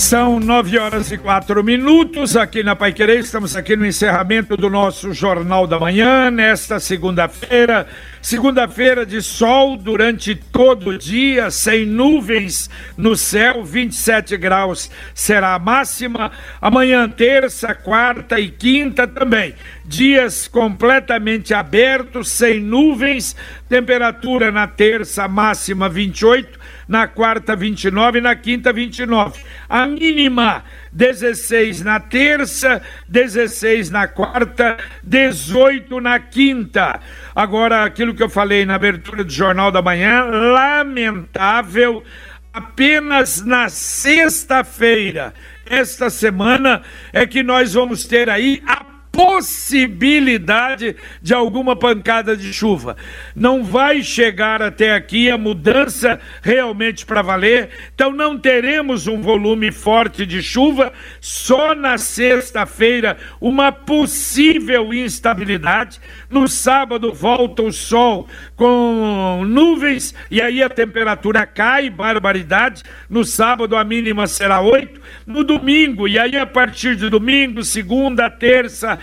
São 0.00 0.40
nove 0.40 0.78
horas 0.78 1.12
e 1.12 1.18
quatro 1.18 1.62
minutos 1.62 2.34
aqui 2.34 2.62
na 2.62 2.74
Pai 2.74 2.90
Querer. 2.90 3.20
Estamos 3.20 3.54
aqui 3.54 3.76
no 3.76 3.84
encerramento 3.84 4.56
do 4.56 4.70
nosso 4.70 5.12
Jornal 5.12 5.66
da 5.66 5.78
Manhã, 5.78 6.30
nesta 6.30 6.80
segunda-feira. 6.80 7.86
Segunda-feira 8.22 9.04
de 9.04 9.20
sol 9.20 9.76
durante 9.76 10.34
todo 10.34 10.90
o 10.90 10.98
dia, 10.98 11.50
sem 11.50 11.84
nuvens 11.84 12.70
no 12.96 13.14
céu, 13.14 13.62
27 13.62 14.38
graus 14.38 14.90
será 15.14 15.54
a 15.54 15.58
máxima. 15.58 16.32
Amanhã, 16.62 17.06
terça, 17.06 17.74
quarta 17.74 18.40
e 18.40 18.50
quinta 18.50 19.06
também. 19.06 19.54
Dias 19.90 20.46
completamente 20.46 21.52
abertos, 21.52 22.28
sem 22.28 22.60
nuvens. 22.60 23.34
Temperatura 23.68 24.52
na 24.52 24.68
terça, 24.68 25.26
máxima 25.26 25.88
28 25.88 26.60
na 26.86 27.08
quarta 27.08 27.56
29 27.56 28.18
e 28.18 28.20
na 28.20 28.36
quinta 28.36 28.72
29. 28.72 29.42
A 29.68 29.88
mínima 29.88 30.62
16 30.92 31.82
na 31.82 31.98
terça, 31.98 32.80
16 33.08 33.90
na 33.90 34.06
quarta, 34.06 34.76
18 35.02 36.00
na 36.00 36.20
quinta. 36.20 37.00
Agora, 37.34 37.82
aquilo 37.82 38.14
que 38.14 38.22
eu 38.22 38.30
falei 38.30 38.64
na 38.64 38.76
abertura 38.76 39.24
do 39.24 39.32
Jornal 39.32 39.72
da 39.72 39.82
Manhã, 39.82 40.22
lamentável, 40.22 42.04
apenas 42.52 43.44
na 43.44 43.68
sexta-feira, 43.68 45.34
esta 45.66 46.08
semana, 46.08 46.80
é 47.12 47.26
que 47.26 47.42
nós 47.42 47.74
vamos 47.74 48.04
ter 48.04 48.30
aí 48.30 48.62
a 48.64 48.89
possibilidade 49.20 50.96
de 51.20 51.34
alguma 51.34 51.76
pancada 51.76 52.34
de 52.34 52.54
chuva. 52.54 52.96
Não 53.36 53.62
vai 53.62 54.02
chegar 54.02 54.62
até 54.62 54.94
aqui 54.94 55.30
a 55.30 55.36
mudança 55.36 56.18
realmente 56.40 57.04
para 57.04 57.20
valer, 57.20 57.68
então 57.94 58.12
não 58.12 58.38
teremos 58.38 59.06
um 59.06 59.20
volume 59.20 59.70
forte 59.70 60.24
de 60.24 60.42
chuva, 60.42 60.90
só 61.20 61.74
na 61.74 61.98
sexta-feira 61.98 63.18
uma 63.38 63.70
possível 63.70 64.94
instabilidade. 64.94 66.00
No 66.30 66.48
sábado 66.48 67.12
volta 67.12 67.62
o 67.62 67.72
sol 67.72 68.26
com 68.56 69.42
nuvens 69.46 70.14
e 70.30 70.40
aí 70.40 70.62
a 70.62 70.70
temperatura 70.70 71.44
cai, 71.44 71.90
barbaridade. 71.90 72.82
No 73.08 73.22
sábado 73.22 73.76
a 73.76 73.84
mínima 73.84 74.26
será 74.26 74.62
8, 74.62 74.98
no 75.26 75.44
domingo, 75.44 76.08
e 76.08 76.18
aí 76.18 76.38
a 76.38 76.46
partir 76.46 76.96
de 76.96 77.10
domingo, 77.10 77.62
segunda, 77.62 78.30
terça, 78.30 78.98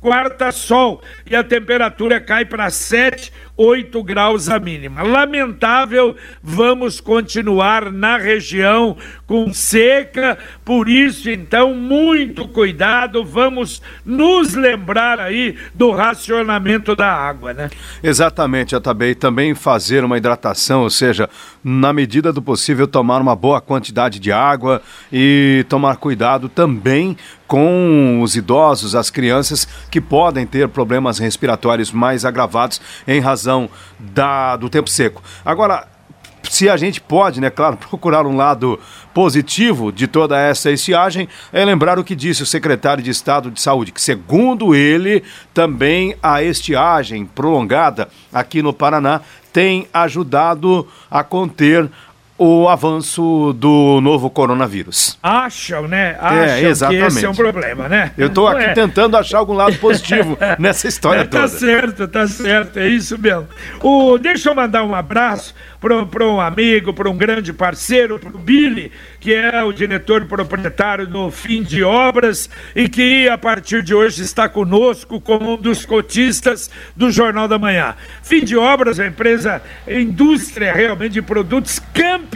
quarta 0.00 0.50
sol 0.50 1.02
e 1.30 1.36
a 1.36 1.44
temperatura 1.44 2.20
cai 2.20 2.44
para 2.44 2.70
7, 2.70 3.32
8 3.56 4.02
graus 4.02 4.48
a 4.48 4.58
mínima. 4.58 5.02
Lamentável, 5.02 6.16
vamos 6.42 7.00
continuar 7.00 7.92
na 7.92 8.16
região 8.16 8.96
com 9.26 9.52
seca, 9.52 10.38
por 10.64 10.88
isso 10.88 11.28
então 11.28 11.74
muito 11.74 12.48
cuidado, 12.48 13.22
vamos 13.22 13.82
nos 14.04 14.54
lembrar 14.54 15.20
aí 15.20 15.56
do 15.74 15.90
racionamento 15.90 16.96
da 16.96 17.12
água, 17.12 17.52
né? 17.52 17.70
Exatamente, 18.02 18.74
Atabei, 18.74 19.14
também 19.14 19.54
fazer 19.54 20.02
uma 20.04 20.16
hidratação, 20.16 20.82
ou 20.82 20.90
seja, 20.90 21.28
na 21.62 21.92
medida 21.92 22.32
do 22.32 22.40
possível 22.40 22.86
tomar 22.86 23.20
uma 23.20 23.36
boa 23.36 23.60
quantidade 23.60 24.18
de 24.18 24.32
água 24.32 24.80
e 25.12 25.64
tomar 25.68 25.96
cuidado 25.96 26.48
também 26.48 27.16
com 27.46 28.20
os 28.22 28.36
idosos, 28.36 28.94
as 28.94 29.10
crianças 29.10 29.66
que 29.90 30.00
podem 30.00 30.46
ter 30.46 30.68
problemas 30.68 31.18
respiratórios 31.18 31.90
mais 31.92 32.24
agravados 32.24 32.80
em 33.06 33.20
razão 33.20 33.68
da, 33.98 34.56
do 34.56 34.68
tempo 34.68 34.88
seco. 34.88 35.22
Agora, 35.44 35.86
se 36.48 36.68
a 36.68 36.76
gente 36.76 37.00
pode, 37.00 37.40
né, 37.40 37.50
claro, 37.50 37.76
procurar 37.88 38.26
um 38.26 38.36
lado 38.36 38.78
positivo 39.14 39.92
de 39.92 40.06
toda 40.06 40.38
essa 40.38 40.70
estiagem, 40.70 41.28
é 41.52 41.64
lembrar 41.64 41.98
o 41.98 42.04
que 42.04 42.16
disse 42.16 42.42
o 42.42 42.46
secretário 42.46 43.02
de 43.02 43.10
Estado 43.10 43.50
de 43.50 43.60
Saúde, 43.60 43.92
que 43.92 44.00
segundo 44.00 44.74
ele, 44.74 45.22
também 45.52 46.14
a 46.22 46.42
estiagem 46.42 47.24
prolongada 47.24 48.08
aqui 48.32 48.62
no 48.62 48.72
Paraná 48.72 49.20
tem 49.52 49.88
ajudado 49.92 50.86
a 51.10 51.24
conter 51.24 51.90
o 52.42 52.70
avanço 52.70 53.52
do 53.52 54.00
novo 54.00 54.30
coronavírus. 54.30 55.18
Acham, 55.22 55.86
né? 55.86 56.16
Acham 56.18 56.38
é, 56.38 56.62
exatamente. 56.62 57.02
que 57.02 57.06
esse 57.08 57.26
é 57.26 57.28
um 57.28 57.34
problema, 57.34 57.86
né? 57.86 58.12
Eu 58.16 58.28
estou 58.28 58.48
aqui 58.48 58.64
é. 58.64 58.72
tentando 58.72 59.14
achar 59.14 59.36
algum 59.36 59.52
lado 59.52 59.76
positivo 59.76 60.38
nessa 60.58 60.88
história 60.88 61.20
é, 61.20 61.24
tá 61.24 61.42
toda. 61.42 61.42
Tá 61.42 61.58
certo, 61.58 62.08
tá 62.08 62.26
certo, 62.26 62.78
é 62.78 62.88
isso 62.88 63.18
mesmo. 63.18 63.46
O, 63.82 64.16
deixa 64.16 64.48
eu 64.48 64.54
mandar 64.54 64.84
um 64.84 64.94
abraço 64.94 65.54
para 65.78 66.26
um 66.26 66.40
amigo, 66.40 66.94
para 66.94 67.10
um 67.10 67.16
grande 67.16 67.52
parceiro, 67.52 68.18
para 68.18 68.34
o 68.34 68.38
Billy, 68.38 68.90
que 69.18 69.34
é 69.34 69.62
o 69.62 69.72
diretor 69.72 70.24
proprietário 70.26 71.06
do 71.06 71.30
Fim 71.30 71.62
de 71.62 71.82
Obras 71.82 72.48
e 72.74 72.88
que 72.88 73.28
a 73.28 73.36
partir 73.36 73.82
de 73.82 73.94
hoje 73.94 74.22
está 74.22 74.48
conosco 74.48 75.20
como 75.20 75.54
um 75.54 75.56
dos 75.56 75.84
cotistas 75.84 76.70
do 76.96 77.10
Jornal 77.10 77.48
da 77.48 77.58
Manhã. 77.58 77.94
Fim 78.22 78.44
de 78.44 78.56
Obras 78.56 78.98
é 78.98 79.04
uma 79.04 79.08
empresa, 79.08 79.62
indústria 79.86 80.72
realmente 80.72 81.12
de 81.12 81.22
produtos 81.22 81.78
campeões. 81.92 82.29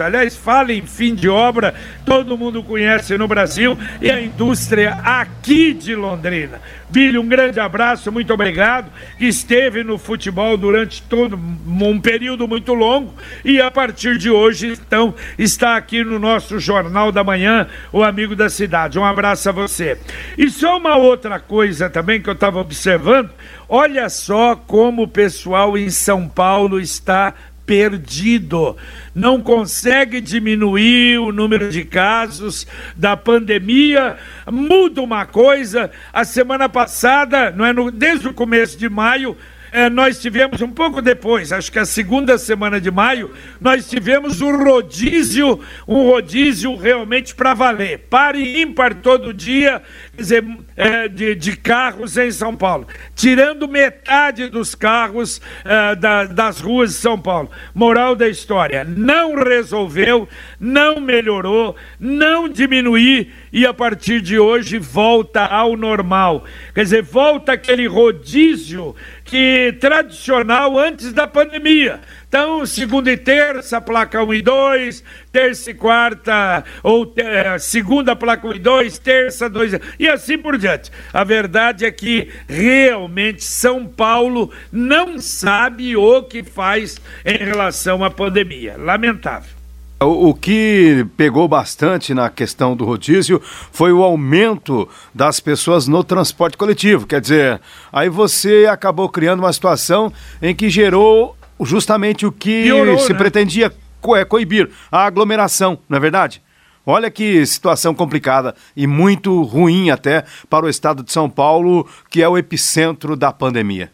Aliás, 0.00 0.36
fala 0.36 0.72
em 0.72 0.82
fim 0.86 1.14
de 1.14 1.28
obra, 1.28 1.74
todo 2.06 2.38
mundo 2.38 2.62
conhece 2.62 3.16
no 3.18 3.28
Brasil 3.28 3.76
e 4.00 4.10
a 4.10 4.20
indústria 4.20 4.94
aqui 5.04 5.74
de 5.74 5.94
Londrina. 5.94 6.60
Billy, 6.90 7.18
um 7.18 7.28
grande 7.28 7.60
abraço, 7.60 8.10
muito 8.10 8.32
obrigado. 8.32 8.90
Esteve 9.20 9.84
no 9.84 9.98
futebol 9.98 10.56
durante 10.56 11.02
todo 11.02 11.36
um 11.36 12.00
período 12.00 12.48
muito 12.48 12.72
longo 12.72 13.12
e 13.44 13.60
a 13.60 13.70
partir 13.70 14.16
de 14.16 14.30
hoje, 14.30 14.72
então, 14.72 15.14
está 15.38 15.76
aqui 15.76 16.02
no 16.02 16.18
nosso 16.18 16.58
Jornal 16.58 17.12
da 17.12 17.22
Manhã, 17.22 17.66
o 17.92 18.02
amigo 18.02 18.34
da 18.34 18.48
cidade. 18.48 18.98
Um 18.98 19.04
abraço 19.04 19.48
a 19.48 19.52
você. 19.52 19.98
E 20.36 20.48
só 20.48 20.78
uma 20.78 20.96
outra 20.96 21.38
coisa 21.38 21.90
também 21.90 22.22
que 22.22 22.30
eu 22.30 22.34
estava 22.34 22.58
observando: 22.58 23.30
olha 23.68 24.08
só 24.08 24.56
como 24.56 25.02
o 25.02 25.08
pessoal 25.08 25.76
em 25.76 25.90
São 25.90 26.26
Paulo 26.26 26.80
está 26.80 27.34
perdido. 27.68 28.74
Não 29.14 29.42
consegue 29.42 30.22
diminuir 30.22 31.18
o 31.18 31.30
número 31.30 31.68
de 31.68 31.84
casos 31.84 32.66
da 32.96 33.14
pandemia. 33.14 34.16
Muda 34.50 35.02
uma 35.02 35.26
coisa. 35.26 35.90
A 36.10 36.24
semana 36.24 36.66
passada, 36.66 37.50
não 37.50 37.66
é 37.66 37.74
no, 37.74 37.90
desde 37.90 38.26
o 38.26 38.32
começo 38.32 38.78
de 38.78 38.88
maio, 38.88 39.36
é, 39.72 39.88
nós 39.88 40.20
tivemos 40.20 40.60
um 40.60 40.70
pouco 40.70 41.00
depois, 41.00 41.52
acho 41.52 41.70
que 41.70 41.78
a 41.78 41.84
segunda 41.84 42.38
semana 42.38 42.80
de 42.80 42.90
maio, 42.90 43.32
nós 43.60 43.88
tivemos 43.88 44.40
um 44.40 44.64
rodízio, 44.64 45.60
um 45.86 46.08
rodízio 46.08 46.76
realmente 46.76 47.34
para 47.34 47.54
valer. 47.54 48.06
Pare 48.10 48.60
ímpar 48.60 48.94
todo 48.96 49.34
dia, 49.34 49.82
dizer, 50.16 50.44
é, 50.76 51.08
de, 51.08 51.34
de, 51.34 51.56
carros 51.56 52.16
em 52.16 52.30
São 52.30 52.54
Paulo, 52.54 52.86
tirando 53.14 53.68
metade 53.68 54.48
dos 54.48 54.74
carros 54.74 55.40
é, 55.64 55.94
da, 55.96 56.24
das 56.24 56.60
ruas 56.60 56.90
de 56.90 56.96
São 56.96 57.18
Paulo. 57.18 57.50
Moral 57.74 58.14
da 58.14 58.28
história: 58.28 58.84
não 58.84 59.34
resolveu, 59.34 60.28
não 60.58 61.00
melhorou, 61.00 61.76
não 61.98 62.48
diminuiu 62.48 63.08
e 63.52 63.66
a 63.66 63.72
partir 63.72 64.20
de 64.20 64.38
hoje 64.38 64.78
volta 64.78 65.44
ao 65.44 65.76
normal. 65.76 66.44
Quer 66.74 66.82
dizer, 66.84 67.02
volta 67.02 67.52
aquele 67.52 67.86
rodízio 67.86 68.94
que 69.28 69.76
tradicional 69.78 70.78
antes 70.78 71.12
da 71.12 71.26
pandemia. 71.26 72.00
Então, 72.26 72.64
segunda 72.64 73.10
e 73.12 73.16
terça, 73.16 73.80
placa 73.80 74.22
1 74.22 74.34
e 74.34 74.42
2, 74.42 75.04
terça 75.30 75.70
e 75.70 75.74
quarta, 75.74 76.64
ou 76.82 77.12
é, 77.16 77.58
segunda, 77.58 78.16
placa 78.16 78.46
1 78.48 78.54
e 78.54 78.58
2, 78.58 78.98
terça, 78.98 79.48
2, 79.48 79.72
e 79.98 80.08
assim 80.08 80.38
por 80.38 80.56
diante. 80.56 80.90
A 81.12 81.24
verdade 81.24 81.84
é 81.84 81.90
que 81.90 82.30
realmente 82.48 83.44
São 83.44 83.86
Paulo 83.86 84.50
não 84.72 85.18
sabe 85.18 85.96
o 85.96 86.22
que 86.22 86.42
faz 86.42 87.00
em 87.24 87.36
relação 87.36 88.02
à 88.02 88.10
pandemia. 88.10 88.76
Lamentável. 88.78 89.57
O, 90.00 90.32
que 90.32 91.04
pegou 91.16 91.48
bastante 91.48 92.14
na 92.14 92.30
questão 92.30 92.76
do 92.76 92.84
rodízio 92.84 93.42
foi 93.42 93.92
o 93.92 94.04
aumento 94.04 94.88
das 95.12 95.40
pessoas 95.40 95.88
no 95.88 96.04
transporte 96.04 96.56
coletivo. 96.56 97.04
Quer 97.04 97.20
dizer, 97.20 97.60
aí 97.92 98.08
você 98.08 98.68
acabou 98.70 99.08
criando 99.08 99.40
uma 99.40 99.52
situação 99.52 100.12
em 100.40 100.54
que 100.54 100.70
gerou 100.70 101.36
justamente 101.62 102.24
o 102.24 102.30
que 102.30 102.62
Piorou, 102.62 102.98
se 103.00 103.12
né? 103.12 103.18
pretendia 103.18 103.72
co 104.00 104.14
é, 104.14 104.24
coibir 104.24 104.70
a 104.90 105.04
aglomeração, 105.04 105.80
não 105.88 105.96
é 105.96 106.00
verdade? 106.00 106.40
Olha 106.86 107.10
que 107.10 107.44
situação 107.44 107.92
complicada 107.92 108.54
e 108.76 108.86
muito 108.86 109.42
ruim 109.42 109.90
até 109.90 110.24
para 110.48 110.64
o 110.64 110.68
estado 110.68 111.02
de 111.02 111.12
São 111.12 111.28
Paulo, 111.28 111.88
que 112.08 112.22
é 112.22 112.28
o 112.28 112.38
epicentro 112.38 113.16
da 113.16 113.32
pandemia. 113.32 113.90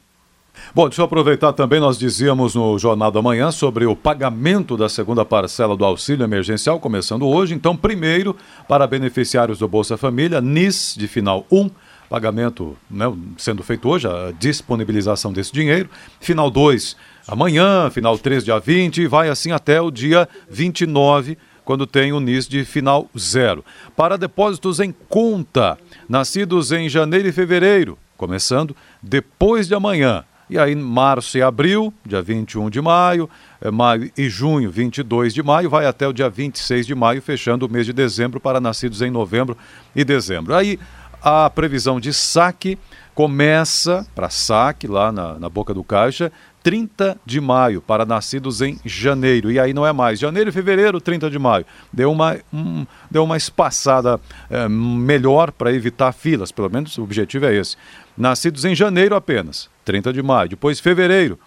Bom, 0.74 0.88
deixa 0.88 1.02
eu 1.02 1.04
aproveitar 1.04 1.52
também, 1.52 1.78
nós 1.78 1.96
dizíamos 1.96 2.56
no 2.56 2.76
Jornal 2.80 3.08
da 3.08 3.22
Manhã 3.22 3.52
sobre 3.52 3.86
o 3.86 3.94
pagamento 3.94 4.76
da 4.76 4.88
segunda 4.88 5.24
parcela 5.24 5.76
do 5.76 5.84
auxílio 5.84 6.24
emergencial, 6.24 6.80
começando 6.80 7.28
hoje. 7.28 7.54
Então, 7.54 7.76
primeiro, 7.76 8.34
para 8.66 8.84
beneficiários 8.84 9.60
do 9.60 9.68
Bolsa 9.68 9.96
Família, 9.96 10.40
NIS 10.40 10.96
de 10.98 11.06
final 11.06 11.46
1, 11.48 11.70
pagamento 12.10 12.76
né, 12.90 13.04
sendo 13.38 13.62
feito 13.62 13.88
hoje, 13.88 14.08
a 14.08 14.32
disponibilização 14.36 15.32
desse 15.32 15.52
dinheiro. 15.52 15.88
Final 16.18 16.50
2, 16.50 16.96
amanhã, 17.28 17.88
final 17.88 18.18
3, 18.18 18.42
dia 18.44 18.58
20, 18.58 19.02
e 19.02 19.06
vai 19.06 19.28
assim 19.28 19.52
até 19.52 19.80
o 19.80 19.92
dia 19.92 20.28
29, 20.50 21.38
quando 21.64 21.86
tem 21.86 22.12
o 22.12 22.18
NIS 22.18 22.48
de 22.48 22.64
final 22.64 23.08
0. 23.16 23.64
Para 23.96 24.18
depósitos 24.18 24.80
em 24.80 24.92
conta, 25.08 25.78
nascidos 26.08 26.72
em 26.72 26.88
janeiro 26.88 27.28
e 27.28 27.32
fevereiro, 27.32 27.96
começando 28.16 28.74
depois 29.00 29.68
de 29.68 29.74
amanhã. 29.76 30.24
E 30.48 30.58
aí, 30.58 30.74
março 30.74 31.38
e 31.38 31.42
abril, 31.42 31.92
dia 32.04 32.20
21 32.20 32.68
de 32.68 32.80
maio, 32.80 33.30
eh, 33.62 33.70
maio 33.70 34.10
e 34.16 34.28
junho, 34.28 34.70
22 34.70 35.32
de 35.32 35.42
maio, 35.42 35.70
vai 35.70 35.86
até 35.86 36.06
o 36.06 36.12
dia 36.12 36.28
26 36.28 36.86
de 36.86 36.94
maio, 36.94 37.22
fechando 37.22 37.64
o 37.64 37.68
mês 37.68 37.86
de 37.86 37.92
dezembro 37.94 38.38
para 38.38 38.60
nascidos 38.60 39.00
em 39.00 39.10
novembro 39.10 39.56
e 39.96 40.04
dezembro. 40.04 40.54
Aí, 40.54 40.78
a 41.22 41.48
previsão 41.48 41.98
de 41.98 42.12
saque 42.12 42.78
começa 43.14 44.06
para 44.14 44.28
saque 44.28 44.86
lá 44.86 45.10
na, 45.10 45.38
na 45.38 45.48
boca 45.48 45.72
do 45.72 45.82
caixa 45.82 46.30
30 46.64 47.18
de 47.26 47.42
maio 47.42 47.82
para 47.82 48.06
nascidos 48.06 48.62
em 48.62 48.80
janeiro. 48.84 49.52
E 49.52 49.60
aí 49.60 49.74
não 49.74 49.86
é 49.86 49.92
mais 49.92 50.18
janeiro 50.18 50.48
e 50.48 50.52
fevereiro, 50.52 50.98
30 50.98 51.30
de 51.30 51.38
maio. 51.38 51.66
Deu 51.92 52.10
uma, 52.10 52.38
um, 52.50 52.86
deu 53.10 53.22
uma 53.22 53.36
espaçada 53.36 54.18
é, 54.48 54.66
melhor 54.66 55.52
para 55.52 55.72
evitar 55.72 56.10
filas, 56.12 56.50
pelo 56.50 56.70
menos 56.70 56.96
o 56.96 57.02
objetivo 57.02 57.44
é 57.44 57.54
esse. 57.54 57.76
Nascidos 58.16 58.64
em 58.64 58.74
janeiro 58.74 59.14
apenas, 59.14 59.68
30 59.84 60.12
de 60.12 60.22
maio. 60.22 60.48
Depois 60.50 60.80
fevereiro, 60.80 61.38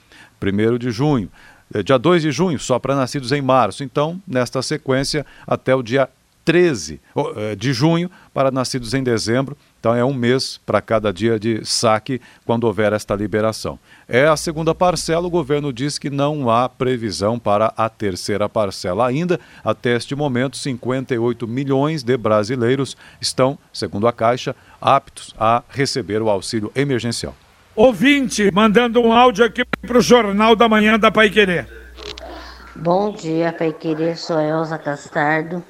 1 0.41 0.77
de 0.77 0.91
junho. 0.91 1.29
É, 1.73 1.83
dia 1.83 1.97
2 1.97 2.21
de 2.21 2.31
junho, 2.31 2.59
só 2.59 2.79
para 2.79 2.95
nascidos 2.95 3.31
em 3.31 3.41
março. 3.41 3.83
Então, 3.83 4.21
nesta 4.27 4.61
sequência, 4.61 5.25
até 5.45 5.75
o 5.75 5.83
dia 5.83 6.09
13 6.45 6.99
é, 7.35 7.55
de 7.55 7.73
junho 7.73 8.09
para 8.33 8.51
nascidos 8.51 8.93
em 8.93 9.03
dezembro. 9.03 9.57
Então 9.79 9.95
é 9.95 10.03
um 10.03 10.13
mês 10.13 10.59
para 10.65 10.81
cada 10.81 11.13
dia 11.13 11.39
de 11.39 11.63
saque 11.63 12.19
quando 12.45 12.63
houver 12.65 12.93
esta 12.93 13.15
liberação. 13.15 13.77
É 14.07 14.25
a 14.25 14.35
segunda 14.35 14.73
parcela, 14.73 15.27
o 15.27 15.29
governo 15.29 15.71
diz 15.71 15.97
que 15.99 16.09
não 16.09 16.49
há 16.49 16.67
previsão 16.67 17.37
para 17.37 17.73
a 17.77 17.87
terceira 17.87 18.49
parcela 18.49 19.07
ainda. 19.07 19.39
Até 19.63 19.95
este 19.95 20.15
momento, 20.15 20.57
58 20.57 21.47
milhões 21.47 22.03
de 22.03 22.17
brasileiros 22.17 22.97
estão, 23.21 23.57
segundo 23.71 24.07
a 24.07 24.13
Caixa, 24.13 24.55
aptos 24.81 25.33
a 25.39 25.63
receber 25.69 26.21
o 26.21 26.29
auxílio 26.29 26.71
emergencial. 26.75 27.35
Ouvinte, 27.75 28.51
mandando 28.51 28.99
um 28.99 29.13
áudio 29.13 29.45
aqui 29.45 29.63
para 29.85 29.99
o 29.99 30.01
Jornal 30.01 30.55
da 30.55 30.67
Manhã 30.67 30.97
da 30.97 31.11
Pai 31.11 31.29
Querer. 31.29 31.67
Bom 32.75 33.11
dia, 33.11 33.53
Pai 33.53 33.71
Querer, 33.71 34.17
sou 34.17 34.39
Elza 34.39 34.77
Castardo. 34.79 35.63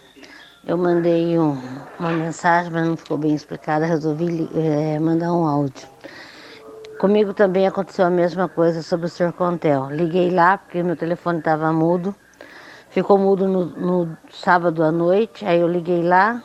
Eu 0.67 0.77
mandei 0.77 1.39
um, 1.39 1.57
uma 1.97 2.11
mensagem, 2.11 2.69
mas 2.69 2.85
não 2.85 2.97
ficou 2.97 3.17
bem 3.17 3.33
explicada, 3.33 3.85
resolvi 3.85 4.49
é, 4.53 4.99
mandar 4.99 5.31
um 5.31 5.47
áudio. 5.47 5.87
Comigo 6.99 7.33
também 7.33 7.65
aconteceu 7.65 8.05
a 8.05 8.09
mesma 8.09 8.49
coisa 8.49 8.83
sobre 8.83 9.05
o 9.05 9.09
Sr. 9.09 9.31
Contel. 9.31 9.89
Liguei 9.89 10.29
lá 10.29 10.57
porque 10.57 10.83
meu 10.83 10.97
telefone 10.97 11.39
estava 11.39 11.71
mudo, 11.71 12.13
ficou 12.89 13.17
mudo 13.17 13.47
no, 13.47 13.65
no, 13.65 14.17
sábado 14.29 14.83
à 14.83 14.91
noite, 14.91 15.45
aí 15.45 15.61
eu 15.61 15.69
liguei 15.69 16.03
lá. 16.03 16.43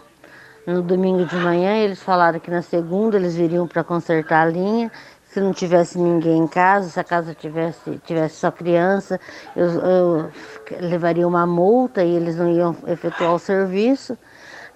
No 0.65 0.83
domingo 0.83 1.27
de 1.27 1.35
manhã 1.35 1.79
eles 1.79 2.01
falaram 2.01 2.39
que 2.39 2.49
na 2.49 2.63
segunda 2.63 3.17
eles 3.17 3.35
viriam 3.35 3.67
para 3.67 3.83
consertar 3.83 4.47
a 4.47 4.51
linha. 4.51 4.93
Se 5.33 5.41
não 5.41 5.55
tivesse 5.55 5.99
ninguém 5.99 6.41
em 6.41 6.47
casa, 6.47 6.91
se 6.91 7.01
a 7.01 7.05
casa 7.05 7.35
tivesse, 7.35 7.99
tivesse 8.05 8.37
só 8.37 8.51
criança, 8.51 9.19
eu, 9.57 9.67
eu 9.67 10.31
levaria 10.79 11.27
uma 11.27 11.47
multa 11.47 12.05
e 12.05 12.15
eles 12.15 12.37
não 12.37 12.53
iam 12.53 12.77
efetuar 12.87 13.33
o 13.33 13.39
serviço. 13.39 14.19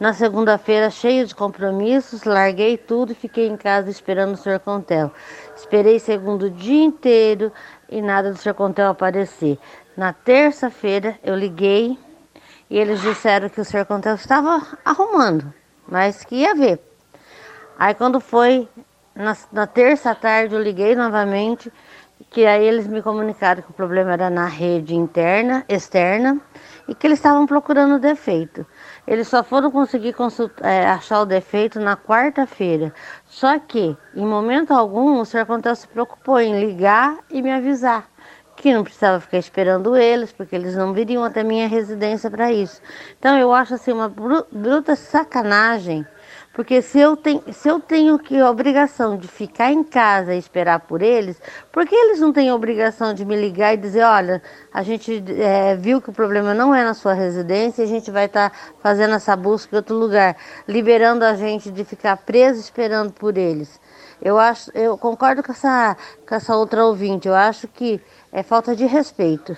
Na 0.00 0.14
segunda-feira, 0.14 0.88
cheio 0.88 1.26
de 1.26 1.34
compromissos, 1.34 2.24
larguei 2.24 2.78
tudo 2.78 3.12
e 3.12 3.14
fiquei 3.14 3.46
em 3.46 3.56
casa 3.56 3.90
esperando 3.90 4.32
o 4.32 4.36
Sr. 4.38 4.58
Contel. 4.58 5.12
Esperei 5.54 5.98
segundo 5.98 6.48
dia 6.48 6.84
inteiro 6.84 7.52
e 7.86 8.00
nada 8.00 8.32
do 8.32 8.38
Sr. 8.38 8.54
Contel 8.54 8.88
aparecer. 8.88 9.58
Na 9.94 10.14
terça-feira, 10.14 11.18
eu 11.22 11.36
liguei 11.36 11.98
e 12.70 12.78
eles 12.78 13.02
disseram 13.02 13.50
que 13.50 13.60
o 13.60 13.64
Sr. 13.64 13.84
Contel 13.84 14.14
estava 14.14 14.66
arrumando, 14.82 15.52
mas 15.86 16.24
que 16.24 16.36
ia 16.36 16.54
ver. 16.54 16.80
Aí, 17.78 17.92
quando 17.92 18.20
foi 18.20 18.66
na, 19.16 19.36
na 19.50 19.66
terça 19.66 20.14
tarde 20.14 20.54
eu 20.54 20.62
liguei 20.62 20.94
novamente, 20.94 21.72
que 22.30 22.46
aí 22.46 22.64
eles 22.66 22.86
me 22.86 23.02
comunicaram 23.02 23.62
que 23.62 23.70
o 23.70 23.74
problema 23.74 24.12
era 24.12 24.30
na 24.30 24.46
rede 24.46 24.94
interna, 24.94 25.64
externa, 25.68 26.40
e 26.86 26.94
que 26.94 27.06
eles 27.06 27.18
estavam 27.18 27.46
procurando 27.46 27.98
defeito. 27.98 28.64
Eles 29.06 29.26
só 29.26 29.42
foram 29.42 29.70
conseguir 29.70 30.14
é, 30.62 30.86
achar 30.86 31.20
o 31.20 31.26
defeito 31.26 31.80
na 31.80 31.96
quarta-feira. 31.96 32.92
Só 33.26 33.58
que, 33.58 33.96
em 34.14 34.26
momento 34.26 34.72
algum, 34.72 35.20
o 35.20 35.24
senhor 35.24 35.46
Contel 35.46 35.74
se 35.74 35.88
preocupou 35.88 36.38
em 36.40 36.60
ligar 36.60 37.18
e 37.30 37.42
me 37.42 37.50
avisar 37.50 38.08
que 38.56 38.72
não 38.72 38.82
precisava 38.82 39.20
ficar 39.20 39.38
esperando 39.38 39.94
eles, 39.96 40.32
porque 40.32 40.56
eles 40.56 40.74
não 40.74 40.94
viriam 40.94 41.22
até 41.22 41.44
minha 41.44 41.68
residência 41.68 42.30
para 42.30 42.50
isso. 42.50 42.80
Então 43.18 43.38
eu 43.38 43.52
acho 43.52 43.74
assim 43.74 43.92
uma 43.92 44.08
bruta 44.08 44.96
sacanagem 44.96 46.06
porque 46.56 46.80
se 46.80 46.98
eu, 46.98 47.18
tenho, 47.18 47.42
se 47.52 47.68
eu 47.68 47.78
tenho 47.78 48.18
que 48.18 48.40
a 48.40 48.50
obrigação 48.50 49.18
de 49.18 49.28
ficar 49.28 49.70
em 49.70 49.84
casa 49.84 50.34
e 50.34 50.38
esperar 50.38 50.80
por 50.80 51.02
eles, 51.02 51.38
por 51.70 51.86
que 51.86 51.94
eles 51.94 52.18
não 52.18 52.32
têm 52.32 52.48
a 52.48 52.54
obrigação 52.54 53.12
de 53.12 53.26
me 53.26 53.36
ligar 53.36 53.74
e 53.74 53.76
dizer, 53.76 54.02
olha, 54.04 54.42
a 54.72 54.82
gente 54.82 55.22
é, 55.38 55.76
viu 55.76 56.00
que 56.00 56.08
o 56.08 56.14
problema 56.14 56.54
não 56.54 56.74
é 56.74 56.82
na 56.82 56.94
sua 56.94 57.12
residência, 57.12 57.84
a 57.84 57.86
gente 57.86 58.10
vai 58.10 58.24
estar 58.24 58.48
tá 58.48 58.56
fazendo 58.82 59.12
essa 59.12 59.36
busca 59.36 59.76
em 59.76 59.76
outro 59.76 59.94
lugar, 59.94 60.34
liberando 60.66 61.26
a 61.26 61.34
gente 61.34 61.70
de 61.70 61.84
ficar 61.84 62.16
preso 62.16 62.58
esperando 62.58 63.12
por 63.12 63.36
eles. 63.36 63.78
Eu 64.22 64.38
acho, 64.38 64.70
eu 64.74 64.96
concordo 64.96 65.42
com 65.42 65.52
essa, 65.52 65.94
com 66.26 66.34
essa 66.34 66.56
outra 66.56 66.86
ouvinte, 66.86 67.28
eu 67.28 67.34
acho 67.34 67.68
que 67.68 68.00
é 68.32 68.42
falta 68.42 68.74
de 68.74 68.86
respeito. 68.86 69.54